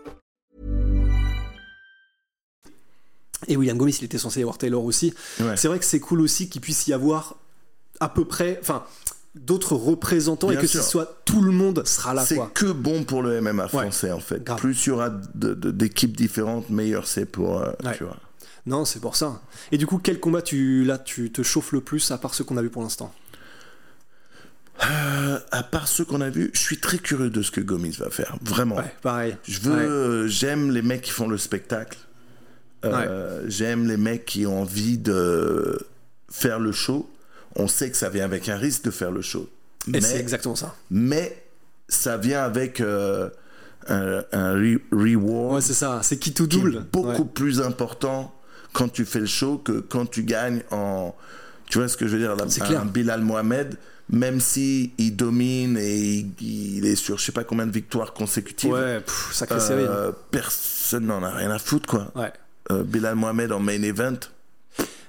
[3.47, 5.13] et William Gomis, il était censé y avoir Taylor aussi.
[5.39, 5.57] Ouais.
[5.57, 7.35] C'est vrai que c'est cool aussi qu'il puisse y avoir
[7.99, 8.83] à peu près, enfin,
[9.35, 10.81] d'autres représentants Bien et que sûr.
[10.83, 14.19] ce soit tout le monde sera là, C'est que bon pour le MMA français en
[14.19, 14.43] fait.
[14.43, 14.59] grave.
[14.59, 17.61] Plus il y aura d'équipes différentes, meilleur c'est pour.
[17.61, 17.95] euh, Ouais.
[17.97, 18.17] tu vois.
[18.65, 19.41] Non, c'est pour ça.
[19.71, 22.43] Et du coup, quel combat tu, là, tu te chauffes le plus à part ceux
[22.43, 23.11] qu'on a vu pour l'instant?
[24.83, 27.91] Euh, à part ceux qu'on a vus, je suis très curieux de ce que Gomis
[27.99, 28.35] va faire.
[28.41, 28.77] Vraiment.
[28.77, 29.37] Ouais, pareil.
[29.43, 31.97] Je veux, j'aime les mecs qui font le spectacle.
[32.85, 35.77] Euh, J'aime les mecs qui ont envie de
[36.29, 37.09] faire le show.
[37.55, 39.49] On sait que ça vient avec un risque de faire le show.
[39.87, 40.75] Et Mais, c'est exactement ça.
[40.89, 41.43] mais
[41.89, 43.29] ça vient avec euh,
[43.87, 45.99] un, un re- reward Ouais, c'est ça.
[46.03, 46.85] C'est qui tout qui est double.
[46.91, 47.29] beaucoup Ouais.
[47.33, 48.33] plus important
[48.73, 51.13] quand tu fais le show que quand tu gagnes en.
[51.69, 52.85] Tu vois ce que je veux dire là, C'est un clair.
[52.85, 53.77] Bilal Mohamed,
[54.09, 58.13] même si il domine et il, il est sur je sais pas combien de victoires
[58.13, 59.83] consécutives, Ouais, pff, sacrée euh, série.
[59.85, 60.13] hein.
[60.31, 62.11] personne n'en a rien à foutre quoi.
[62.15, 62.31] Ouais.
[62.71, 64.19] Euh, Bilal Mohamed en main event,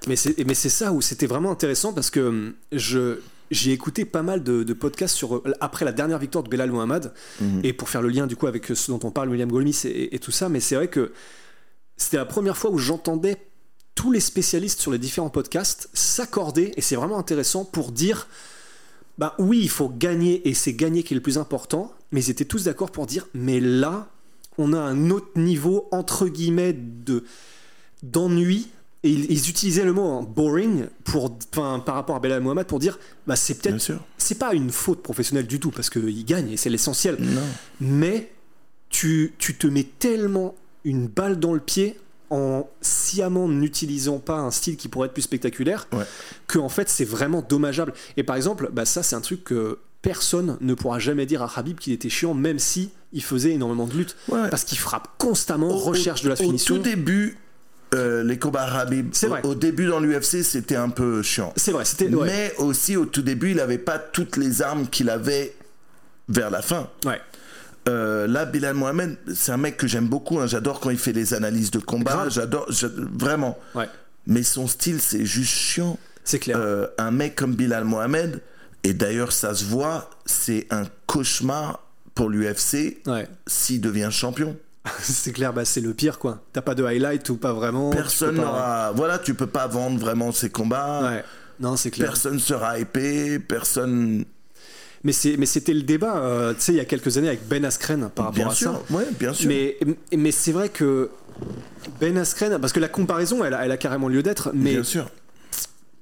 [0.08, 3.18] Mais c'est mais c'est ça où c'était vraiment intéressant parce que hum, je
[3.50, 6.70] j'ai écouté pas mal de, de podcasts sur euh, après la dernière victoire de Belal
[6.70, 7.12] Mohamed.
[7.62, 10.14] Et pour faire le lien du coup avec ce dont on parle William Golmis et,
[10.14, 10.48] et tout ça.
[10.48, 11.12] Mais c'est vrai que
[11.96, 13.36] c'était la première fois où j'entendais
[13.94, 16.72] tous les spécialistes sur les différents podcasts s'accorder.
[16.76, 18.26] Et c'est vraiment intéressant pour dire
[19.18, 21.92] bah oui il faut gagner et c'est gagner qui est le plus important.
[22.10, 24.08] Mais ils étaient tous d'accord pour dire mais là
[24.58, 27.24] on a un autre niveau entre guillemets de
[28.02, 28.68] d'ennui.
[29.04, 32.66] Et ils, ils utilisaient le mot hein, boring pour, enfin, par rapport à Belal Mohamed
[32.68, 33.74] pour dire bah c'est peut-être
[34.16, 37.18] c'est pas une faute professionnelle du tout parce qu'il gagne et c'est l'essentiel.
[37.80, 38.30] Mais
[38.90, 41.98] tu, tu te mets tellement une balle dans le pied
[42.30, 46.04] en sciemment n'utilisant pas un style qui pourrait être plus spectaculaire Ouais.
[46.46, 47.94] que en fait c'est vraiment dommageable.
[48.16, 51.50] Et par exemple bah ça c'est un truc que personne ne pourra jamais dire à
[51.56, 54.48] Habib qu'il était chiant même si il faisait énormément de lutte Ouais.
[54.50, 57.38] parce qu'il frappe constamment Au- recherche de la au finition tout début,
[57.94, 59.40] euh, les combats Habib, C'est au, vrai.
[59.44, 61.52] au début dans l'UFC, c'était un peu chiant.
[61.56, 62.26] c'est vrai c'était ouais.
[62.26, 65.54] Mais aussi au tout début, il n'avait pas toutes les armes qu'il avait
[66.28, 66.88] vers la fin.
[67.04, 67.20] ouais
[67.88, 70.38] Euh, là, Bilal Mohamed, c'est un mec que j'aime beaucoup.
[70.38, 70.46] hein.
[70.46, 72.28] J'adore quand il fait les analyses de combat.
[72.28, 73.58] J'adore, j'a- vraiment.
[73.74, 73.88] ouais
[74.28, 75.98] Mais son style, c'est juste chiant.
[76.22, 78.40] c'est clair Euh, un mec comme Bilal Mohamed,
[78.84, 81.80] et d'ailleurs ça se voit, c'est un cauchemar
[82.14, 84.56] pour l'UFC ouais s'il devient champion.
[85.00, 88.36] c'est clair bah c'est le pire quoi t'as pas de highlight ou pas vraiment Personne
[88.36, 88.92] pas- n'aura.
[88.92, 91.02] Voilà, tu peux pas vendre vraiment ses combats.
[91.10, 91.24] ouais
[91.60, 93.38] non c'est clair Personne sera épais.
[93.38, 94.24] Personne.
[95.04, 98.08] Mais c'était le débat, euh, tu sais, il y a quelques années avec Ben Askren
[98.14, 98.72] par rapport Bien à sûr.
[98.88, 98.94] ça.
[98.94, 99.48] Ouais, bien sûr.
[99.48, 99.76] Mais
[100.16, 101.10] mais c'est vrai que
[102.00, 104.50] Ben Askren, parce que la comparaison, elle a, elle a carrément lieu d'être.
[104.54, 105.10] Mais Bien sûr.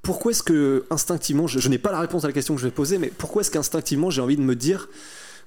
[0.02, 2.66] Pourquoi est-ce que instinctivement, je, je n'ai pas la réponse à la question que je
[2.66, 4.88] vais poser, mais pourquoi est-ce qu'instinctivement j'ai envie de me dire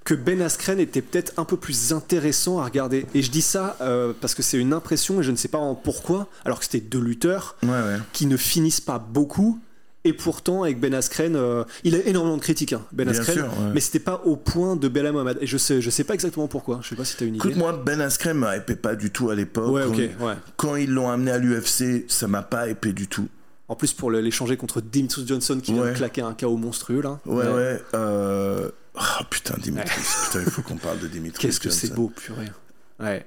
[0.03, 3.05] que Ben Askren était peut-être un peu plus intéressant à regarder?
[3.15, 5.57] Et je dis ça euh, parce que c'est une impression et je ne sais pas
[5.57, 7.97] en pourquoi, alors que c'était deux lutteurs Ouais, ouais.
[8.13, 9.59] qui ne finissent pas beaucoup.
[10.05, 13.35] Et pourtant, avec Ben Askren, euh, il a énormément de critiques, hein, Ben Bien Askren,
[13.37, 13.71] sûr, ouais.
[13.73, 15.37] mais c'était pas au point de Bella Mohamed.
[15.39, 16.79] Et je sais, je sais pas exactement pourquoi.
[16.83, 17.47] Je sais pas si t'as une idée.
[17.47, 19.71] Écoute, moi, Ben Askren me hypait pas du tout à l'époque.
[19.71, 20.33] Ouais, Quand- ok, ouais.
[20.57, 23.29] Quand ils l'ont amené à l'UFC, ça m'a pas hypé du tout.
[23.69, 25.91] En plus, pour l'échanger contre Demetrius Johnson qui vient Ouais.
[25.93, 27.19] de claquer un KO monstrueux là.
[27.25, 27.81] Ouais, ouais.
[27.93, 30.01] euh, Oh putain, Dimitris.
[30.27, 31.41] Putain, il faut qu'on parle de Dimitris.
[31.41, 32.51] Qu'est-ce que c'est beau, purée.
[32.99, 33.25] Ouais.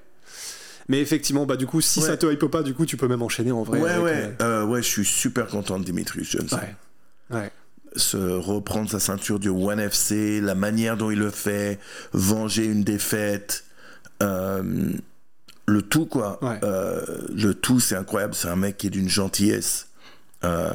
[0.88, 2.06] Mais effectivement, bah du coup, si Ouais.
[2.06, 3.80] ça te hype pas, du coup, tu peux même enchaîner en vrai.
[3.80, 6.58] Ouais, avec, ouais, euh, ouais, je suis super content de Dimitris Johnson.
[6.62, 7.40] euh, Ouais.
[7.42, 7.50] Ouais.
[7.96, 11.80] Se reprendre sa ceinture du One FC, la manière dont il le fait,
[12.12, 13.64] venger une défaite,
[14.22, 14.92] euh,
[15.66, 16.38] le tout quoi.
[16.44, 16.60] Ouais.
[16.62, 17.02] Euh,
[17.34, 18.34] le tout, c'est incroyable.
[18.34, 19.88] C'est un mec qui est d'une gentillesse.
[20.46, 20.72] Euh,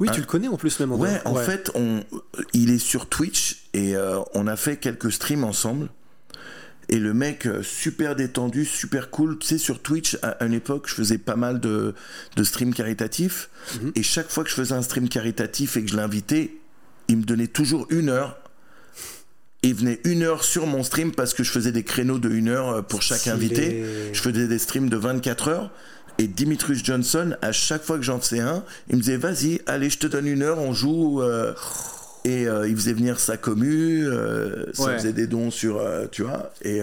[0.00, 0.92] Oui, tu le connais en plus même.
[0.92, 2.04] en Ouais, en fait, on,
[2.52, 5.88] il est sur Twitch et euh, on a fait quelques streams ensemble.
[6.90, 9.38] Et le mec, euh, super détendu, super cool.
[9.38, 11.94] Tu sais, sur Twitch, à, une époque, je faisais pas mal de,
[12.36, 13.50] de streams caritatifs.
[13.74, 13.92] Mhm.
[13.94, 16.56] Et chaque fois que je faisais un stream caritatif et que je l'invitais,
[17.08, 18.38] il me donnait toujours une heure.
[19.62, 22.48] Il venait une heure sur mon stream parce que je faisais des créneaux de une
[22.48, 23.84] heure pour chaque invité.
[24.12, 25.70] Je faisais des streams de 24 heures.
[26.18, 29.88] Et Dimitrius Johnson, à chaque fois que j'en faisais un, il me disait Vas-y, allez,
[29.90, 31.22] je te donne une heure, on joue.
[31.22, 31.54] euh,
[32.24, 34.94] et euh, il faisait venir sa commu, euh, ça Ouais.
[34.98, 35.78] faisait des dons sur.
[35.78, 36.80] euh, tu vois Et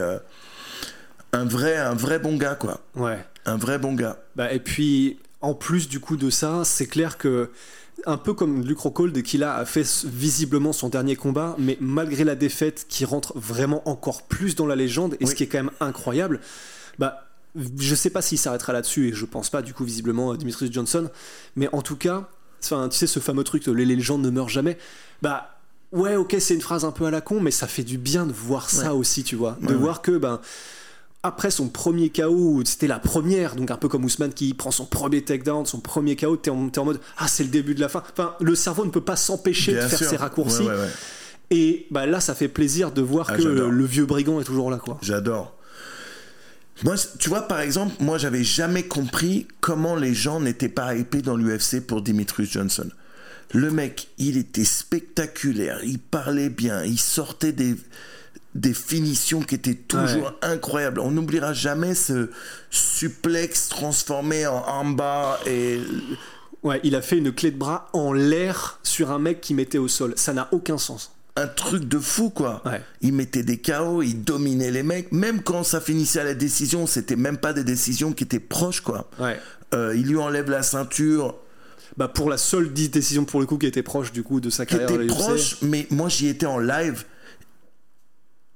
[1.33, 2.79] un, vrai, un vrai bon gars, quoi.
[2.95, 3.19] Ouais.
[3.45, 4.17] Un vrai bon gars.
[4.35, 7.49] Bah, et puis, en plus du coup de ça, c'est clair que,
[8.05, 12.23] un peu comme Luke Rockhold, qui là a fait visiblement son dernier combat, mais malgré
[12.23, 15.59] la défaite, qui rentre vraiment encore plus dans la légende, et ce qui est quand
[15.59, 16.39] même incroyable,
[16.97, 17.24] bah,
[17.79, 20.71] je sais pas s'il s'arrêtera là-dessus, et je pense pas, du coup, visiblement, à Dimitris
[20.71, 21.09] Johnson,
[21.55, 22.27] mais en tout cas,
[22.63, 24.77] enfin, tu sais, ce fameux truc de les légendes ne meurent jamais,
[25.21, 25.51] bah.
[25.91, 28.25] Ouais, ok, c'est une phrase un peu à la con, mais ça fait du bien
[28.25, 28.99] de voir ça Ouais.
[28.99, 29.57] aussi, tu vois.
[29.61, 30.41] De Ouais, voir que, ben,
[31.23, 34.85] après son premier KO, c'était la première, donc un peu comme Ousmane qui prend son
[34.85, 37.87] premier takedown, son premier KO, t'es en, en mode ah c'est le début de la
[37.87, 38.03] fin.
[38.11, 40.09] Enfin, le cerveau ne peut pas s'empêcher de faire sûr.
[40.09, 40.63] ses raccourcis.
[40.63, 40.89] Ouais, ouais, ouais.
[41.51, 44.69] Et bah là, ça fait plaisir de voir Ah, que le vieux brigand est toujours
[44.69, 44.97] là, quoi.
[45.01, 45.54] J'adore.
[46.83, 51.21] Moi, tu vois, par exemple, moi, j'avais jamais compris comment les gens n'étaient pas hypés
[51.21, 52.89] dans l'UFC pour Dimitrius Johnson.
[53.53, 57.75] Le mec, il était spectaculaire, il parlait bien, il sortait des,
[58.55, 60.99] des finitions qui étaient toujours incroyables.
[60.99, 62.29] On n'oubliera jamais ce
[62.69, 65.79] suplex transformé en armbar et
[66.65, 69.77] Ouais, il a fait une clé de bras en l'air sur un mec qui mettait
[69.77, 70.13] au sol.
[70.15, 71.11] Ça n'a aucun sens.
[71.35, 72.61] Un truc de fou quoi.
[72.65, 72.81] Ouais.
[73.01, 76.87] Il mettait des KO, il dominait les mecs, même quand ça finissait à la décision,
[76.87, 79.09] c'était même pas des décisions qui étaient proches quoi.
[79.19, 79.39] Ouais.
[79.73, 81.35] Euh, il lui enlève la ceinture,
[81.97, 84.65] Bah pour la seule décision pour le coup qui était proche du coup de sa
[84.65, 84.99] qui carrière.
[84.99, 87.03] à était proche, mais moi j'y étais en live.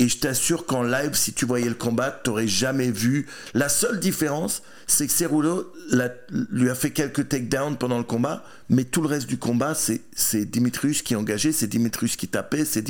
[0.02, 3.28] Et je t'assure qu'en live, si tu voyais le combat, t'aurais jamais vu.
[3.54, 6.14] La seule différence, c'est que Cerulo l'a-
[6.52, 10.46] lui a fait quelques takedowns pendant le combat, mais tout le reste du combat, c'est
[10.46, 12.82] Dimitrius qui est engagé, c'est Dimitrius qui tapait, c'est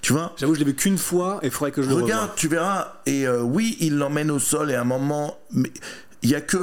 [0.00, 0.34] tu vois?
[0.38, 2.34] J'avoue, je l'ai vu qu'une fois et il faudrait que je le Regarde, revoie.
[2.36, 2.94] tu verras.
[3.04, 5.36] Et euh, oui, il l'emmène au sol et à un moment,
[6.22, 6.56] il y a que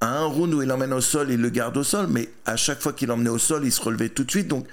[0.00, 2.80] un, round où il l'emmène au sol, il le garde au sol, mais à chaque
[2.82, 4.48] fois qu'il l'emmenait au sol, il se relevait tout de suite.
[4.48, 4.66] Donc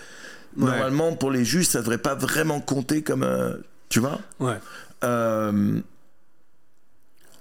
[0.58, 3.54] normalement, pour les juges, ça devrait pas vraiment compter comme, euh,
[3.92, 4.20] tu vois.
[4.40, 4.58] Ouais.
[5.04, 5.80] Euh,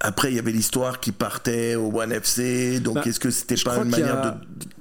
[0.00, 2.80] après, il y avait l'histoire qui partait au One FC.
[2.80, 4.30] Donc, Bah, est-ce que c'était pas une a- manière de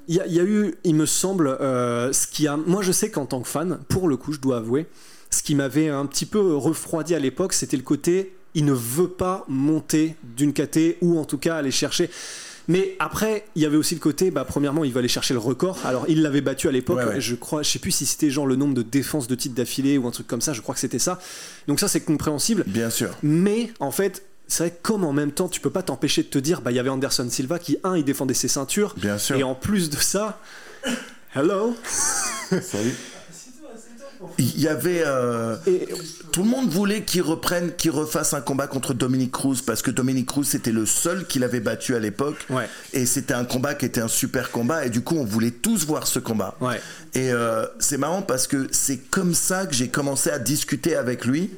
[0.07, 2.57] Il y, a- il y a eu, il me semble, euh, ce qui a.
[2.57, 4.87] Moi, je sais qu'en tant que fan, pour le coup, je dois avouer,
[5.29, 9.09] ce qui m'avait un petit peu refroidi à l'époque, c'était le côté, il ne veut
[9.09, 12.09] pas monter d'une KT ou en tout cas aller chercher.
[12.69, 15.39] Mais après, il y avait aussi le côté, bah, premièrement, il va aller chercher le
[15.39, 15.77] record.
[15.83, 16.99] Alors, il l'avait battu à l'époque.
[16.99, 17.19] Ouais, ouais.
[17.21, 19.97] Je crois, je sais plus si c'était genre le nombre de défenses de titres d'affilée
[19.97, 20.53] ou un truc comme ça.
[20.53, 21.19] Je crois que c'était ça.
[21.67, 22.63] Donc ça, c'est compréhensible.
[22.67, 23.09] Bien sûr.
[23.23, 26.27] Mais en fait, c'est vrai que comme en même temps, tu peux pas t'empêcher de
[26.27, 29.17] te dire, bah il y avait Anderson Silva qui un, il défendait ses ceintures, Bien
[29.17, 29.35] sûr.
[29.35, 30.39] et en plus de ça,
[31.35, 31.75] hello,
[32.61, 32.93] Salut.
[34.37, 35.03] Il y avait.
[35.05, 35.87] euh, et
[36.31, 39.91] Tout le monde voulait qu'il reprenne, qu'il refasse un combat contre Dominique Cruz parce que
[39.91, 42.45] Dominique Cruz c'était le seul qu'il avait battu à l'époque.
[42.49, 42.67] Ouais.
[42.93, 45.85] Et c'était un combat qui était un super combat et du coup on voulait tous
[45.85, 46.55] voir ce combat.
[46.59, 46.81] Ouais.
[47.13, 51.23] Et euh, c'est marrant parce que c'est comme ça que j'ai commencé à discuter avec
[51.25, 51.51] lui.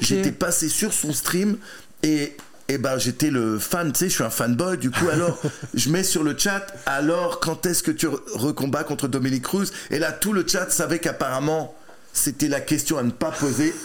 [0.00, 1.56] J'étais passé sur son stream
[2.02, 2.36] et
[2.68, 4.78] et ben j'étais le fan, tu sais, je suis un fanboy.
[4.78, 5.38] Du coup alors
[5.74, 9.66] je mets sur le chat alors quand est-ce que tu re- recombats contre Dominique Cruz?
[9.90, 11.74] Et là tout le chat savait qu'apparemment
[12.14, 13.74] c'était la question à ne pas poser.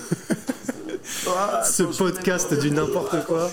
[1.28, 3.50] Ah, ce podcast du n'importe quoi.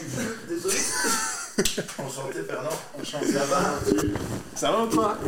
[1.99, 2.69] Enchanté Fernand,
[3.01, 3.33] enchanté.
[3.33, 3.81] Ça va
[4.55, 5.19] Ça va ou pas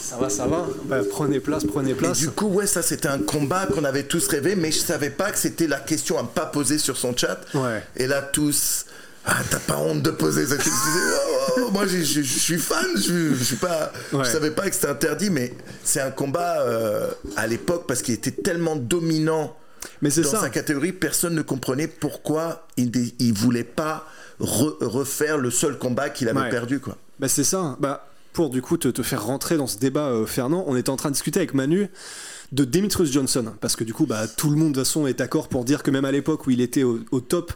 [0.00, 0.66] Ça va, ça va.
[0.86, 2.18] Bah, prenez place, prenez Et place.
[2.18, 5.30] du coup, ouais, ça c'était un combat qu'on avait tous rêvé, mais je savais pas
[5.30, 7.38] que c'était la question à ne pas poser sur son chat.
[7.54, 7.80] Ouais.
[7.96, 8.86] Et là, tous.
[9.24, 12.86] Ah, t'as pas honte de poser cette question Oh, oh, Moi, j'ai- je suis fan,
[12.96, 13.92] je, suis pas.
[14.12, 14.24] Ouais.
[14.24, 15.54] Je savais pas que c'était interdit, mais
[15.84, 19.56] c'est un combat euh, à l'époque parce qu'il était tellement dominant
[20.00, 20.40] Mais c'est dans ça.
[20.40, 24.06] sa catégorie, personne ne comprenait pourquoi il, il voulait pas
[24.40, 26.50] re- refaire le seul combat qu'il avait Ouais.
[26.50, 26.96] perdu, quoi.
[27.20, 27.76] Bah c'est ça.
[27.78, 30.90] Bah pour du coup te, te faire rentrer dans ce débat, euh, Fernand, on était
[30.90, 31.88] en train de discuter avec Manu
[32.52, 35.18] de Demetrius Johnson, parce que du coup, bah, tout le monde de toute façon est
[35.18, 37.52] d'accord pour dire que même à l'époque où il était au, top,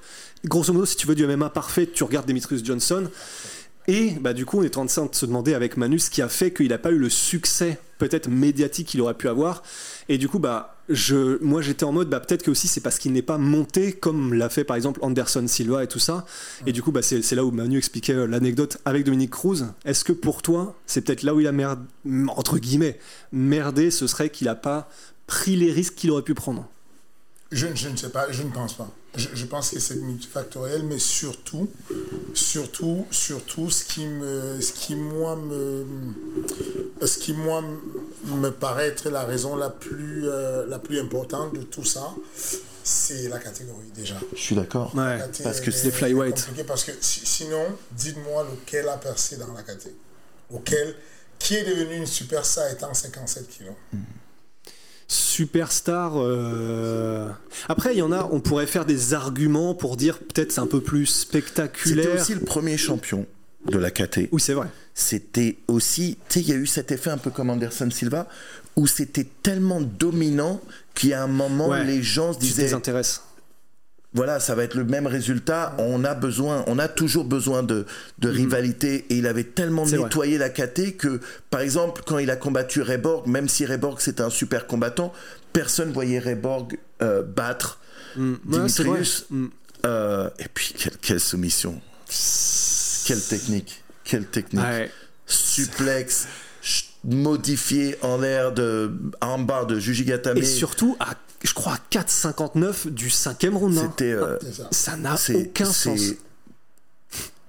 [0.47, 3.09] grosso modo, si tu veux du MMA parfait, tu regardes Demetrius Johnson.
[3.89, 6.23] Et bah, du coup, on est en train de se demander avec Manu ce qui
[6.23, 9.63] a fait qu'il n'a pas eu le succès peut-être médiatique qu'il aurait pu avoir.
[10.09, 10.76] Et du coup, bah,
[11.41, 14.35] moi j'étais en mode, bah, peut-être que aussi c'est parce qu'il n'est pas monté comme
[14.35, 16.27] l'a fait par exemple Anderson Silva et tout ça.
[16.67, 19.65] Et du coup, bah, c'est là où Manu expliquait euh, l'anecdote avec Dominique Cruz.
[19.85, 21.83] Est-ce que pour toi, c'est peut-être là où il a merdé,
[22.29, 22.99] entre guillemets,
[23.33, 24.89] merdé, ce serait qu'il n'a pas
[25.27, 26.69] pris les risques qu'il aurait pu prendre?
[27.53, 28.91] Je ne sais pas, je ne pense pas.
[29.17, 31.69] Je, je pense que c'est multifactoriel, mais surtout,
[32.35, 35.87] surtout, surtout, ce qui me, ce qui moi me,
[37.05, 37.63] ce qui moi
[38.27, 42.15] me paraît être la raison la plus, euh, la plus importante de tout ça,
[42.85, 44.17] c'est la catégorie déjà.
[44.35, 44.95] Je suis d'accord.
[44.95, 46.47] Ouais, parce que c'est est flyweight.
[46.67, 49.97] Parce que si- sinon, dites-moi lequel a percé dans la catégorie.
[50.53, 50.95] Lequel,
[51.39, 53.75] qui est devenu une superstar étant 57 kilos?
[55.09, 56.13] Superstar.
[56.17, 57.06] euh,
[57.69, 60.67] Après, il y en a, on pourrait faire des arguments pour dire peut-être c'est un
[60.67, 62.21] peu plus C'était spectaculaire.
[62.21, 63.27] aussi le premier champion
[63.71, 64.29] de la KT.
[64.33, 64.69] Oui, c'est vrai.
[64.95, 68.29] C'était aussi, tu sais, il y a eu cet effet un peu comme Anderson Silva,
[68.77, 70.61] où c'était tellement dominant
[70.95, 71.85] qu'il y a un moment, Ouais.
[71.85, 73.23] les gens se disaient, désintéresses.
[74.15, 75.75] voilà, ça va être le même résultat.
[75.79, 77.85] On a besoin, on a toujours besoin de,
[78.19, 79.05] de rivalité.
[79.11, 79.91] Et il avait tellement Mhm.
[79.91, 79.99] Vrai.
[80.05, 84.23] nettoyé la KT que, par exemple, quand il a combattu Reborg, même si Reborg c'était
[84.23, 85.13] un super combattant,
[85.57, 87.79] personne voyait Reborg euh, battre
[88.17, 88.35] Mm.
[88.47, 89.27] Dimitrius.
[89.31, 89.47] Mm.
[89.85, 91.81] Euh, et puis, quelle, quelle soumission.
[93.07, 93.83] Quelle technique.
[94.05, 94.63] Quelle technique.
[94.65, 94.91] Ouais.
[95.27, 96.27] Suplex
[97.05, 98.91] modifié en l'air de
[99.21, 100.39] armbar de Jujigatame.
[100.39, 103.77] Et surtout, à, je crois à 4,59 du cinquième round.
[103.77, 103.89] hein.
[103.91, 104.13] C'était.
[104.13, 104.39] euh,
[104.71, 104.97] ça.
[104.97, 106.01] N'a aucun c'est sens.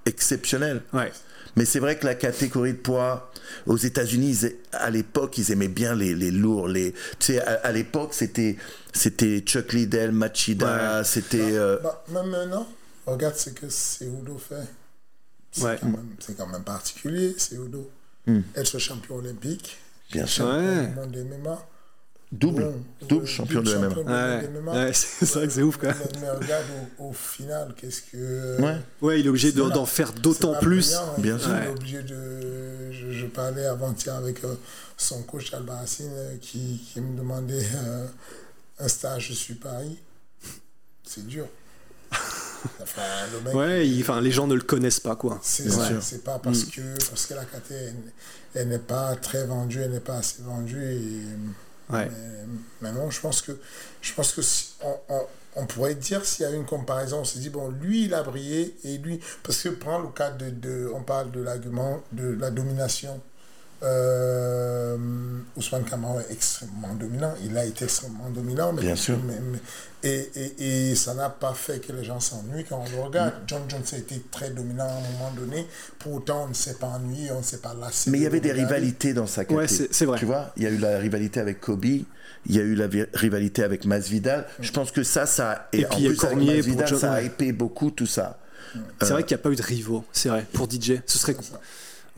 [0.06, 0.82] exceptionnel.
[0.92, 1.12] Ouais.
[1.56, 3.32] Mais c'est vrai que la catégorie de poids
[3.66, 4.40] aux États-Unis,
[4.72, 6.68] à l'époque, ils aimaient bien les, les lourds.
[6.68, 8.56] Les, tu sais, à, à l'époque, c'était
[8.92, 11.40] c'était Chuck Liddell, Machida, c'était.
[11.52, 12.68] euh, Bah, même maintenant,
[13.06, 14.56] regarde ce que Cejudo fait.
[15.50, 15.78] C'est Ouais.
[15.80, 17.90] quand, même- c'est quand même particulier, Cejudo.
[18.26, 18.40] Hmm.
[18.54, 19.78] Être champion olympique,
[20.12, 20.44] bien sûr.
[20.46, 20.88] Ouais.
[20.88, 21.66] monde MMA.
[22.30, 22.74] Double,
[23.08, 24.72] double champion de double champion MMA.
[24.74, 25.96] Ouais, c'est vrai que c'est ouf, quand même.
[26.20, 26.64] Mais, regarde,
[26.98, 28.60] au, au final, qu'est-ce que.
[28.60, 28.76] Ouais.
[29.00, 30.88] Ouais, il est obligé d'en faire d'autant plus.
[30.92, 31.20] brillant, hein.
[31.20, 31.54] Bien Il sûr.
[31.56, 32.92] est obligé de.
[32.92, 34.54] Je, je parlais avant-hier avec euh,
[34.98, 38.06] son coach Albarracine euh, qui, qui me demandait euh,
[38.78, 39.98] un stage sur Paris.
[41.04, 41.46] C'est dur.
[42.82, 43.02] Enfin,
[43.32, 45.38] le mec, Ouais, il- enfin, les gens ne le connaissent pas, quoi.
[45.42, 45.70] c'est
[46.02, 46.70] c'est pas parce Mm.
[46.70, 47.94] que, parce que la KT, elle,
[48.54, 50.82] elle n'est pas très vendue, elle n'est pas assez vendue.
[50.92, 51.22] Et,
[51.90, 52.10] Ouais.
[52.92, 53.52] non, je pense que,
[54.02, 54.40] je pense que
[54.84, 54.96] on,
[55.56, 58.22] on- pourrait dire s'il y a une comparaison, on se dit, bon, lui, il a
[58.22, 62.28] brillé, et lui, parce que prends le cas de, de- on parle de l'argument de
[62.38, 63.20] la domination.
[63.82, 64.96] Euh,
[65.56, 69.16] Ousmane Kamara est extrêmement dominant, il a été extrêmement dominant, mais, Bien sûr.
[69.26, 69.58] mais- mais-
[70.08, 73.34] et, et, et ça n'a pas fait que les gens s'ennuient quand on le regarde.
[73.34, 73.46] Mm.
[73.48, 75.66] John Jones a été très dominant à un moment donné,
[75.98, 78.10] pour autant on ne s'est pas ennuyé, on ne s'est pas lassé.
[78.10, 78.74] Mais il y avait des regarder.
[78.74, 79.66] rivalités dans sa catégorie.
[79.66, 80.18] Ouais, c'est- vrai.
[80.18, 82.06] Tu vois, il y a eu la rivalité avec Kobe, il
[82.46, 84.46] y a eu la rivalité avec Masvidal.
[84.60, 86.56] Je pense que ça, ça Et en puis il y a plus avec Cormier pour
[86.56, 87.26] Masvidal, John- ça a ouais.
[87.26, 88.38] épais beaucoup tout ça.
[89.00, 91.00] C'est vrai qu'il n'y a pas eu de rivaux, c'est vrai, pour DJ.
[91.06, 91.34] Ce serait.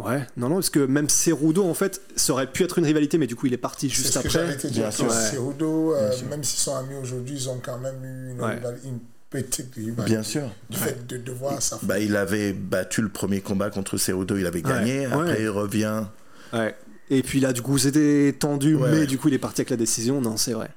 [0.07, 3.19] Ouais, non, non, parce que même Cerudo, en fait, ça aurait pu être une rivalité,
[3.19, 4.31] mais du coup, il est parti C'est juste ce après.
[4.31, 4.83] j'allais te dire.
[4.83, 5.07] Bien sûr.
[5.11, 8.57] euh, même s'ils sont amis aujourd'hui, ils ont quand même eu une, Ouais.
[8.57, 8.99] rivali- une
[9.31, 10.03] petite rivalité.
[10.05, 10.43] Bien sûr.
[10.71, 11.79] Du fait de devoir ça.
[11.83, 15.07] Bah, il avait battu le premier combat contre Cerudo, il avait gagné.
[15.07, 15.43] Ouais, Après, ouais.
[15.43, 16.05] il revient.
[16.53, 16.75] Ouais.
[17.11, 19.71] Et puis là, du coup, c'était tendu, Ouais, mais du coup, il est parti avec
[19.71, 20.21] la décision.
[20.21, 20.69] Non, c'est vrai.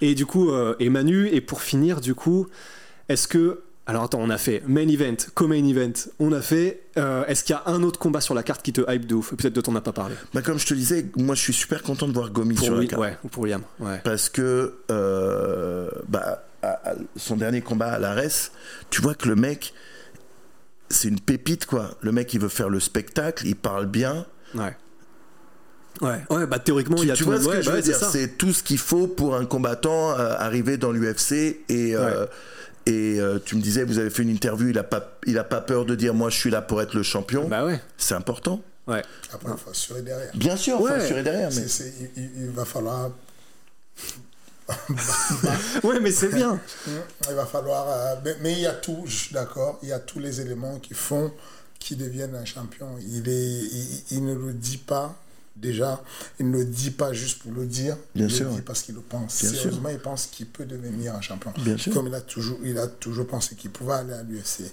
[0.00, 2.46] Et du coup, euh, et Manu, et pour finir, du coup,
[3.08, 3.63] est-ce que.
[3.86, 6.80] Alors attends, on a fait main event, co-main event, on a fait.
[6.96, 9.14] euh, est-ce qu'il y a un autre combat sur la carte qui te hype de
[9.14, 9.34] ouf?
[9.34, 10.14] Peut-être de t'en as pas parlé.
[10.32, 12.76] Bah, comme je te disais, moi, je suis super content de voir Gomi Pour, sur
[12.76, 13.02] la carte.
[13.02, 13.60] ouais, ou pour Liam.
[13.80, 14.00] Ouais.
[14.02, 18.52] Parce que euh, bah, à- à son dernier combat à l'ARES,
[18.88, 19.74] tu vois que le mec,
[20.88, 21.90] c'est une pépite, quoi.
[22.00, 24.24] Le mec, il veut faire le spectacle, il parle bien.
[24.54, 24.74] Ouais.
[26.00, 27.76] Ouais, ouais, bah théoriquement, il y a tu tout vois ce ouais, que je veux
[27.76, 27.96] ouais, dire.
[27.96, 32.26] C'est tout ce qu'il faut pour un combattant euh, arriver dans l'UFC et euh,
[32.86, 35.44] et euh, tu me disais vous avez fait une interview il a pas il a
[35.44, 38.14] pas peur de dire moi je suis là pour être le champion Bah ouais, c'est
[38.14, 39.02] important ouais.
[39.32, 40.30] Après, il faut assurer derrière.
[40.34, 40.92] bien sûr faut Ouais.
[40.92, 43.10] assurer derrière mais il, il- il va falloir.
[45.84, 46.58] Ouais, mais c'est bien.
[47.28, 47.86] Il va falloir.
[47.88, 50.40] euh, mais, mais il y a tout, je suis d'accord, il y a tous les
[50.40, 51.30] éléments qui font
[51.78, 52.96] qu'il devienne un champion.
[53.06, 55.14] Il, est, il, il ne le dit pas.
[55.56, 56.02] Déjà,
[56.40, 57.96] il ne le dit pas juste pour le dire.
[58.14, 59.40] Bien il sûr, le dit parce qu'il le pense.
[59.40, 59.58] Bien sûr.
[59.60, 61.52] Sérieusement, il pense qu'il peut devenir un champion.
[61.58, 61.76] Bien.
[61.92, 64.64] Comme il a toujours, il a toujours pensé qu'il pouvait aller à l'UFC.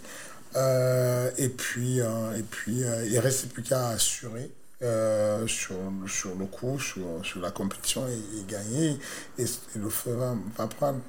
[0.56, 4.52] Euh, et puis, euh, et puis euh, il reste plus qu'à assurer
[4.82, 5.76] euh, sur,
[6.08, 8.98] sur le coup, sur, sur la compétition et, et gagner.
[9.38, 11.00] Et, et le feu va, va prendre.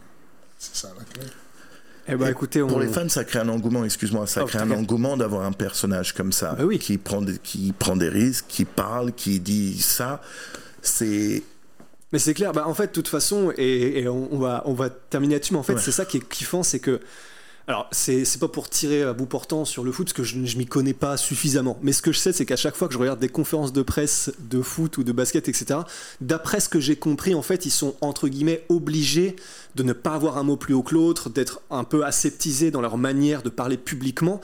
[0.59, 1.27] C'est ça la clé.
[2.09, 2.66] Eh ben, écoutez, on...
[2.66, 5.53] Pour les fans, ça crée un engouement, excuse-moi, ça Oh, crée un engouement d'avoir un
[5.53, 6.78] personnage comme ça, Bah oui.
[6.78, 10.20] qui, prend des, qui prend des risques, qui parle, qui dit ça.
[10.82, 11.42] C'est.
[12.12, 14.74] Mais c'est clair, bah, en fait, de toute façon, et, et on, on va, on
[14.74, 15.80] va terminer là-dessus, mais en fait, Ouais.
[15.80, 17.00] c'est ça qui est kiffant, c'est que.
[17.68, 20.44] Alors, c'est c'est pas pour tirer à bout portant sur le foot, parce que je,
[20.44, 21.78] je m'y connais pas suffisamment.
[21.82, 23.82] Mais ce que je sais, c'est qu'à chaque fois que je regarde des conférences de
[23.82, 25.80] presse de foot ou de basket, etc.,
[26.20, 29.36] d'après ce que j'ai compris, en fait, ils sont entre guillemets obligés
[29.74, 32.80] de ne pas avoir un mot plus haut que l'autre, d'être un peu aseptisés dans
[32.80, 34.40] leur manière de parler publiquement.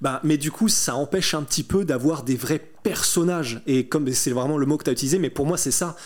[0.00, 3.62] Bah, mais du coup, ça empêche un petit peu d'avoir des vrais personnages.
[3.66, 5.96] Et comme c'est vraiment le mot que tu as utilisé, mais pour moi, c'est ça.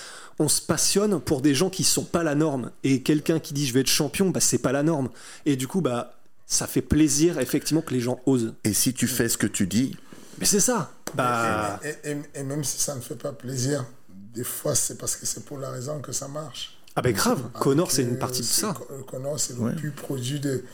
[0.41, 2.71] On se passionne pour des gens qui sont pas la norme.
[2.83, 5.11] Et quelqu'un qui dit je vais être champion, bah, c'est pas la norme.
[5.47, 6.15] Et du coup, bah,
[6.47, 8.55] ça fait plaisir effectivement que les gens osent.
[8.65, 9.97] Et si tu fais ce que tu dis,
[10.39, 10.91] Mais c'est ça.
[11.15, 13.85] Bah, Et, et- et même si ça ne fait pas plaisir,
[14.35, 16.77] des fois c'est parce que c'est pour la raison que ça marche.
[16.97, 17.51] ah ben grave.
[17.53, 18.75] Connor, c'est une partie de ça.
[18.77, 19.75] Co- Connor, c'est le Ouais.
[19.77, 20.65] plus produit de.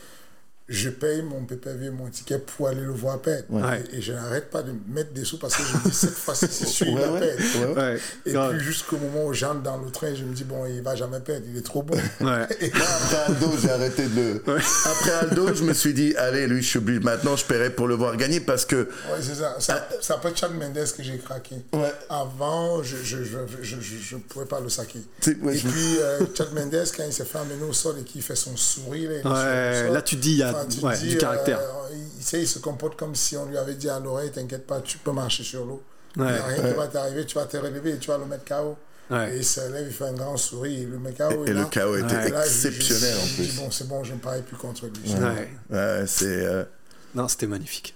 [0.73, 3.43] Je paye mon PPV, mon ticket pour aller le voir perdre.
[3.49, 3.83] Ouais.
[3.91, 6.11] Et, et je n'arrête pas de mettre des sous parce que je me dis cette
[6.13, 7.41] fois-ci, c'est sûr, il Ouais, va ouais, perdre.
[7.43, 7.93] ouais, ouais.
[7.93, 10.81] Ouais, Et puis jusqu'au moment où j'entre dans le train, je me dis, bon, il
[10.81, 11.95] va jamais perdre, il est trop bon.
[12.21, 12.47] Ouais.
[12.61, 14.43] Et Moi, après Aldo, j'ai arrêté de le.
[14.85, 16.99] Après Aldo, je me suis dit, allez, lui, je suis obligé.
[17.01, 18.75] Maintenant, je paierai pour le voir gagner parce que.
[18.75, 19.55] Ouais, c'est ça.
[19.59, 21.55] Ça- C'est après Chad Mendes que j'ai craqué.
[21.73, 21.91] Ouais.
[22.09, 24.99] Avant, je ne je, je, je, je- je pouvais pas le saquer.
[25.41, 28.03] Ouais, et je- puis, euh, Chad Mendes, quand il s'est fait amener au sol et
[28.03, 29.31] qu'il fait son sourire, là,
[29.87, 31.59] Ouais, là, tu dis, il y a- tu ouais, du caractère.
[31.93, 34.65] il, il sait, il se comporte comme si on lui avait dit à l'oreille T'inquiète
[34.67, 35.81] pas, tu peux marcher sur l'eau.
[36.17, 36.25] Ouais.
[36.27, 38.25] Il n'y a rien qui va t'arriver, tu vas te relever et tu vas le
[38.25, 38.75] mettre KO.
[39.09, 39.33] Ouais.
[39.35, 41.45] Et il se lève, il fait un grand sourire, il le met KO.
[41.45, 43.43] Et le là- KO était là, je- je- exceptionnel, en je plus.
[43.47, 45.13] dis, Bon, c'est bon, je ne parie plus contre lui.
[45.13, 45.49] Ouais.
[45.69, 46.25] Ouais, c'est.
[46.45, 46.63] euh,
[47.15, 47.93] Non, c'était magnifique.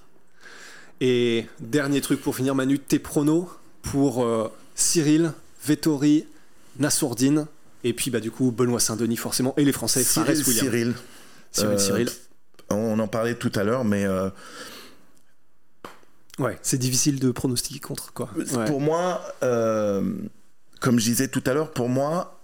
[1.02, 3.48] Et dernier truc pour finir, Manu, tes pronos
[3.82, 5.32] pour euh, Cyril,
[5.66, 6.26] Vettori,
[6.80, 7.48] Nassourdine,
[7.84, 10.66] et puis bah, du coup Benoît Saint-Denis forcément, et les Français, Fares Cyril, William.
[10.66, 10.94] Cyril.
[11.52, 12.10] Cyril, Euh, Cyril.
[12.70, 14.30] On en parlait tout à l'heure, mais euh,
[16.40, 18.30] Ouais, c'est difficile de pronostiquer contre quoi.
[18.36, 18.66] Ouais.
[18.66, 20.14] pour moi, euh,
[20.82, 22.42] comme je disais tout à l'heure, pour moi,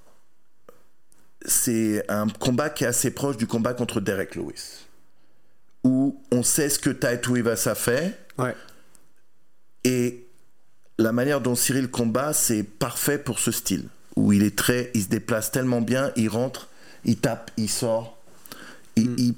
[1.45, 4.86] c'est un combat qui est assez proche du combat contre Derek Lewis.
[5.84, 8.55] Où on sait ce que Taito Ivasa fait, Ouais.
[9.84, 10.26] et
[10.97, 13.89] la manière dont Cyril combat, c'est parfait pour ce style.
[14.15, 16.69] Où il est très, il se déplace tellement bien, il rentre,
[17.03, 18.17] il tape, il sort,
[18.95, 19.15] il, Mm.
[19.17, 19.34] il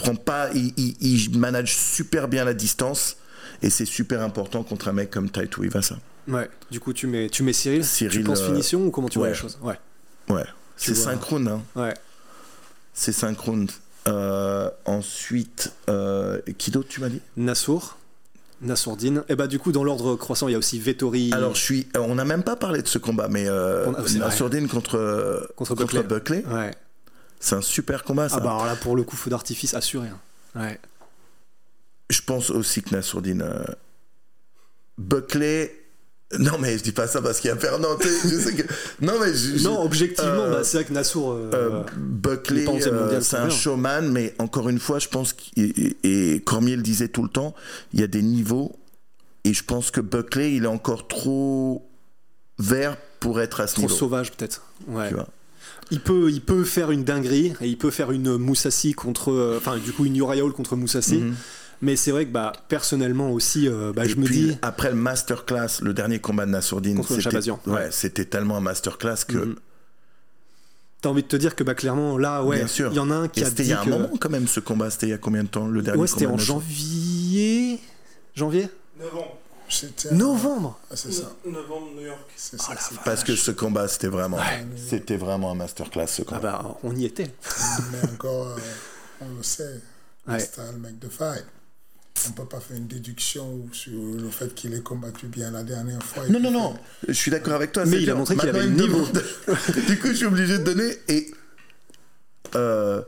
[0.00, 3.16] prend pas, il, il- il manage super bien la distance,
[3.62, 5.96] et c'est super important contre un mec comme Taito Ivasa.
[6.28, 6.48] Ouais.
[6.70, 7.84] Du coup, tu mets, tu mets Cyril.
[7.84, 9.78] Cyril, tu penses euh, finition ou comment tu vois les choses Ouais.
[10.28, 10.44] Ouais,
[10.76, 11.62] c'est synchrone, hein.
[11.74, 11.94] Ouais.
[12.92, 13.66] C'est synchrone.
[14.06, 17.20] Euh, ensuite, euh, qui d'autre tu m'as dit?
[17.36, 17.96] Nassour,
[18.60, 19.22] Nassourdine.
[19.28, 21.30] Et bah du coup, dans l'ordre croissant, il y a aussi Vettori.
[21.32, 21.88] Alors, je suis.
[21.96, 24.18] On n'a même pas parlé de ce combat, mais euh, a-.
[24.18, 26.02] Nassourdine contre Contre contre, Buckley.
[26.02, 26.70] Buckley, Ouais.
[27.40, 28.28] C'est un super combat.
[28.28, 28.36] Ça.
[28.36, 30.08] Ah bah alors là, pour le coup, feu d'artifice assuré.
[30.08, 30.18] hein.
[30.60, 30.78] Ouais.
[32.10, 33.42] Je pense aussi que Nassourdine.
[33.42, 33.64] euh,
[34.96, 35.74] Buckley.
[36.38, 37.96] Non, mais je dis pas ça parce qu'il y a Fernand.
[37.98, 38.62] tu sais, je sais que...
[39.00, 39.32] Non, mais.
[39.32, 41.32] je- je- Non, objectivement, euh, bah, c'est vrai que Nassour.
[41.32, 46.40] euh, Euh, Buckley, euh, c'est un showman, mais encore une fois, je pense qu'il- et,
[46.44, 47.54] Cormier le disait tout le temps,
[47.94, 48.76] il y a des niveaux,
[49.44, 51.88] et je pense que Buckley, il est encore trop
[52.58, 53.94] vert pour être à ce trop niveau.
[53.94, 54.64] sauvage peut-être.
[54.86, 55.08] Ouais.
[55.08, 55.28] Tu vois.
[55.90, 59.56] Il peut, il peut faire une dinguerie et il peut faire une Moussassi contre, euh,
[59.56, 61.16] enfin du coup une Uriah Hall contre Moussassi.
[61.18, 61.34] Mhm.
[61.80, 64.56] Mais c'est vrai que bah personnellement aussi, euh, bah, Et je me puis, dis.
[64.62, 67.88] après le masterclass, le dernier combat de Nassourdine, Contre c'était ouais, ouais.
[67.92, 69.38] c'était tellement un masterclass que.
[69.38, 69.56] Mhm.
[71.00, 72.90] T'as envie de te dire que bah clairement là ouais, Bien sûr.
[72.92, 73.90] il y en a un qui Et a c'était dit il y a un que-
[73.90, 76.08] moment quand même ce combat, c'était il y a combien de temps le dernier Ouais,
[76.08, 77.78] c'était combat en janvier,
[78.34, 78.68] janvier,
[78.98, 79.37] Novembre.
[80.12, 80.78] Novembre.
[80.90, 81.32] Ah, c'est ça.
[81.44, 82.20] Novembre, New York.
[82.36, 82.74] C'est ça.
[82.80, 84.38] c'est- Parce que ce combat, c'était vraiment,
[84.88, 86.40] c'était vraiment un masterclass ce Ah combat.
[86.62, 87.30] bah on y était.
[87.92, 88.56] Mais encore, euh,
[89.20, 89.80] on le sait,
[90.26, 90.40] Ouais.
[90.40, 91.44] style make the fight.
[92.26, 95.62] On ne peut pas faire une déduction sur le fait qu'il ait combattu bien la
[95.62, 96.26] dernière fois.
[96.28, 97.84] Non, non, non, je suis d'accord avec toi.
[97.86, 99.06] Mais il a montré qu'il avait le niveau.
[99.06, 99.22] demande.
[99.86, 100.96] du coup, je suis obligé de donner.
[101.08, 101.30] Et.
[102.56, 103.02] euh,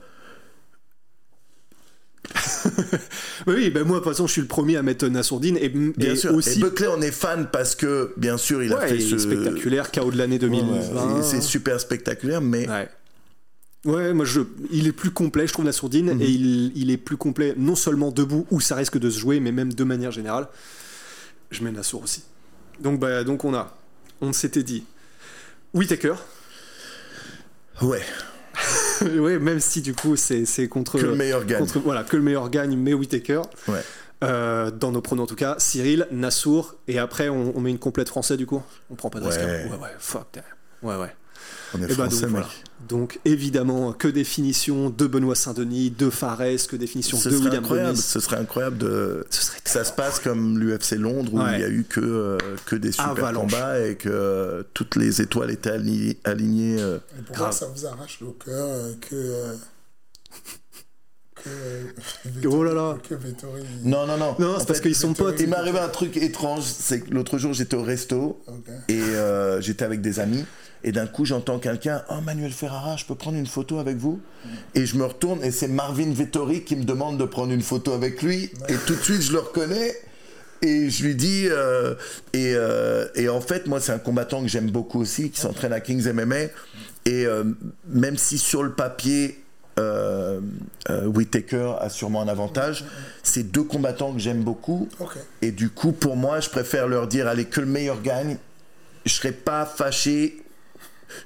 [3.47, 6.13] oui, bah moi de toute façon je suis le premier à mettre Nassourdine et, bien
[6.13, 6.35] et sûr.
[6.35, 9.19] aussi Et Buckley, on est fan parce que, bien sûr, il a fait ce.
[9.19, 11.15] spectaculaire, KO de l'année Ouais, 2020.
[11.17, 12.69] ouais, C'est super spectaculaire, mais.
[12.69, 12.89] Ouais.
[13.87, 16.21] Ouais, moi je, il est plus complet, je trouve la sourdine, Mhm.
[16.23, 19.41] et il, il est plus complet non seulement debout où ça risque de se jouer,
[19.41, 20.49] mais même de manière générale.
[21.51, 22.23] Je mets Nassour aussi.
[22.81, 23.77] Donc bah donc on a,
[24.21, 24.85] on s'était dit,
[25.75, 26.15] Whitaker.
[27.83, 28.03] Ouais.
[29.21, 31.61] ouais, même si du coup c'est c'est contre Que le meilleur gagne.
[31.61, 33.43] contre- voilà que le meilleur gagne, mais Whitaker.
[33.69, 33.81] Ouais.
[34.23, 37.79] Euh, dans nos pronoms en tout cas, Cyril, Nassour, et après on, on met une
[37.79, 38.63] complète français du coup?
[38.91, 39.41] On prend pas de risque.
[39.41, 39.65] Ouais.
[39.67, 39.71] hein.
[39.75, 40.39] Ouais, ouais, fuck.
[40.83, 41.15] Ouais, ouais.
[41.75, 42.43] On est Et bah, français, donc, mec.
[42.43, 42.49] voilà.
[42.89, 47.63] Donc évidemment, que définition de Benoît Saint-Denis, de Fares, que définition Ce de serait William
[47.65, 47.97] incroyable.
[47.97, 49.27] Ce serait incroyable de.
[49.31, 51.55] Ce serait que ça se passe comme l'UFC Londres où Ouais.
[51.57, 53.51] il y a eu que, euh, que des super Avalanche.
[53.53, 56.19] combats et que euh, toutes les étoiles étaient alignées.
[56.25, 56.97] alignées, euh.
[57.19, 59.55] Et pourquoi ça vous arrache le cœur euh, que.
[62.43, 62.49] Que.
[62.49, 62.99] Oh là là.
[63.09, 63.63] Que Vettori.
[63.85, 64.37] Non, non, non.
[64.39, 65.41] Non, c'est parce qu'ils sont potes.
[65.41, 66.65] Il m'est arrivé un truc étrange.
[66.65, 68.43] C'est que l'autre jour, j'étais au resto
[68.89, 70.45] et euh, j'étais avec des amis.
[70.83, 74.21] Et d'un coup, j'entends quelqu'un Oh, Manuel Ferrara, je peux prendre une photo avec vous?
[74.75, 77.93] Et je me retourne et c'est Marvin Vettori qui me demande de prendre une photo
[77.93, 78.51] avec lui.
[78.69, 79.95] Et tout de suite, je le reconnais.
[80.63, 81.95] Et je lui dis, euh,
[82.35, 85.73] et, euh, et en fait, moi, c'est un combattant que j'aime beaucoup aussi, qui s'entraîne
[85.73, 86.37] à Kings MMA.
[87.07, 87.45] Et euh,
[87.89, 89.40] même si sur le papier,
[89.81, 90.41] euh,
[90.91, 92.85] euh, Whittaker a sûrement un avantage,
[93.23, 94.89] c'est deux combattants que j'aime beaucoup.
[95.43, 98.37] Et du coup, pour moi, je préfère leur dire, allez, que le meilleur gagne.
[99.07, 100.43] Je serais pas fâché.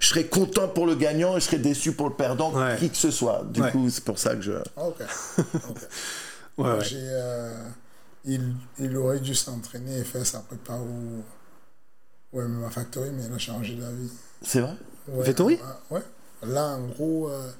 [0.01, 2.77] Je serais content pour le gagnant et je serais déçu pour le perdant, Ouais.
[2.79, 3.45] qui que ce soit.
[3.51, 3.71] Du Ouais.
[3.71, 4.53] coup, c'est pour ça que je.
[4.77, 4.97] Ok.
[6.57, 7.65] Ouais, Moi, euh,
[8.25, 13.35] il, il aurait dû s'entraîner et faire sa prépa au, au MMA Factory, mais il
[13.35, 14.09] a changé d'avis.
[14.41, 14.75] C'est vrai?
[15.09, 15.59] Ouais, Vettori
[15.91, 16.01] Ouais.
[16.45, 17.51] Là, en gros, euh,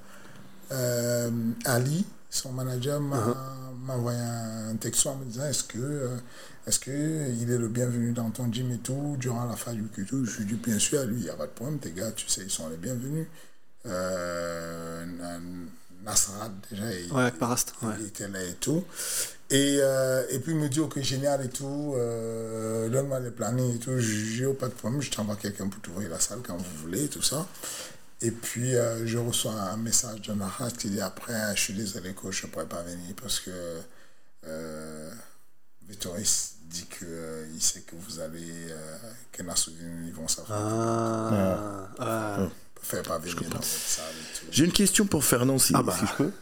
[0.75, 1.31] euh,
[1.65, 3.91] Ali, son manager, m'a Uh-huh.
[3.91, 6.17] envoyé un texto en me disant est-ce que, euh,
[6.67, 6.91] est-ce que
[7.41, 10.39] il est le bienvenu dans ton gym et tout, durant la phase du Q2 Je
[10.39, 12.29] lui dis bien sûr, à lui, il n'y a pas de problème, tes gars, tu
[12.29, 13.27] sais, ils sont les bienvenus.
[13.87, 15.05] Euh,
[16.05, 17.13] Nasrat, déjà, il,
[17.83, 18.85] Ouais, il était là et tout.
[19.51, 23.77] Et, euh, et puis il me dit, ok, génial et tout, euh, donne-moi les plannings
[23.77, 23.99] et tout.
[23.99, 26.77] Je dis, oh, pas de problème, je t'envoie quelqu'un pour t'ouvrir la salle quand vous
[26.83, 27.47] voulez, tout ça.
[28.21, 32.13] Et puis euh, je reçois un message de Narat qui dit, après, je suis désolé,
[32.13, 33.51] coach, je ne pourrais pas venir parce que
[34.47, 35.11] euh,
[35.89, 38.97] Vittoris dit qu'il sait que vous allez, euh,
[39.33, 40.55] que Nassoudine, ils vont s'affronter.
[40.59, 42.37] Ah, ah.
[42.41, 44.47] ne préfère pas venir dans votre salle et tout.
[44.51, 45.95] J'ai une question pour Fernand, si, Ah bah.
[45.99, 46.33] si je peux.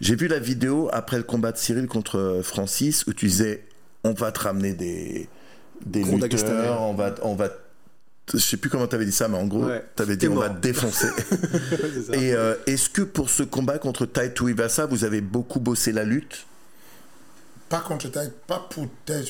[0.00, 3.64] J'ai vu la vidéo après le combat de Cyril contre Francis où tu disais
[4.02, 5.28] on va te ramener des,
[5.86, 7.50] des Gros lutteurs, on va, on va,
[8.32, 9.84] je sais plus comment t'avais dit ça, mais en gros, Ouais.
[9.96, 10.58] t'avais dit on va mort.
[10.60, 11.08] défoncer.
[12.12, 16.04] Et euh, est-ce que pour ce combat contre Tai Tuivasa, vous avez beaucoup bossé la
[16.04, 16.46] lutte?
[17.68, 18.86] Pas contre Taït, pas pour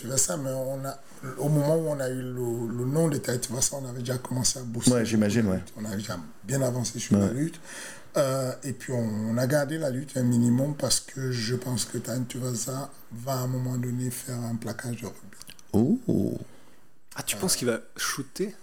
[0.08, 0.98] vois ça, mais on a,
[1.38, 3.16] au moment où on a eu le, le nom de
[3.52, 4.90] vois ça, on avait déjà commencé à bosser.
[4.90, 5.60] Ouais, j'imagine, ouais.
[5.80, 7.60] On avait déjà bien avancé sur la lutte.
[8.16, 8.98] Euh, et puis on,
[9.30, 11.96] on a gardé la lutte un minimum parce que je pense que
[12.36, 15.98] vois ça, va à un moment donné faire un plaquage de rugby.
[16.08, 16.38] Oh,
[17.14, 18.54] Ah, tu penses qu'il va shooter?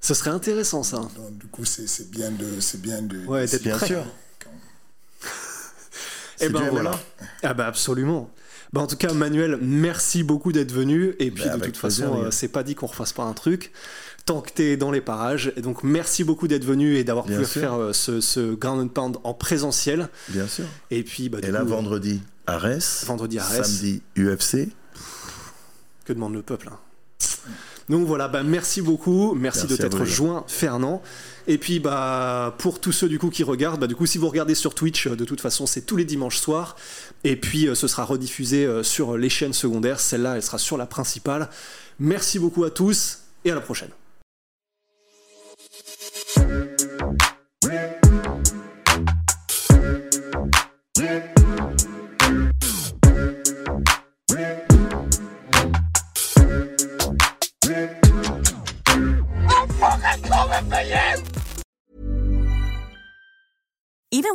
[0.00, 0.96] Ce serait intéressant ça.
[1.16, 2.60] Donc du coup, c'est bien de...
[2.60, 3.86] C'est bien de Ouais, d'être bien prêt.
[3.86, 4.04] sûr.
[6.42, 6.98] Eh C'est ben voilà.
[7.42, 8.30] Ah bah absolument.
[8.72, 11.14] Bah en tout cas Manuel, merci beaucoup d'être venu.
[11.18, 13.72] Et puis Bah, de toute façon, euh, c'est pas dit qu'on refasse pas un truc.
[14.24, 15.52] Tant que t'es dans les parages.
[15.56, 17.60] Et donc merci beaucoup d'être venu et d'avoir pu Bien sûr.
[17.60, 20.08] faire euh, ce, ce Ground and Pound en présentiel.
[20.28, 20.64] Bien sûr.
[20.90, 23.04] Et puis bah, du Et là, coup, euh, vendredi, Arès.
[23.04, 23.66] Vendredi, Arès.
[23.66, 24.70] Samedi, UFC.
[26.06, 26.78] que demande le peuple hein.
[27.88, 31.02] Donc voilà, bah merci beaucoup, merci, Merci de t'être joint, Fernand.
[31.48, 34.28] Et puis bah pour tous ceux du coup qui regardent, bah du coup si vous
[34.28, 36.76] regardez sur Twitch, euh, de toute façon c'est tous les dimanches soirs.
[37.24, 39.98] Et puis euh, ce sera rediffusé euh, sur les chaînes secondaires.
[39.98, 41.48] Celle-là, elle sera sur la principale.
[41.98, 43.90] Merci beaucoup à tous et à la prochaine.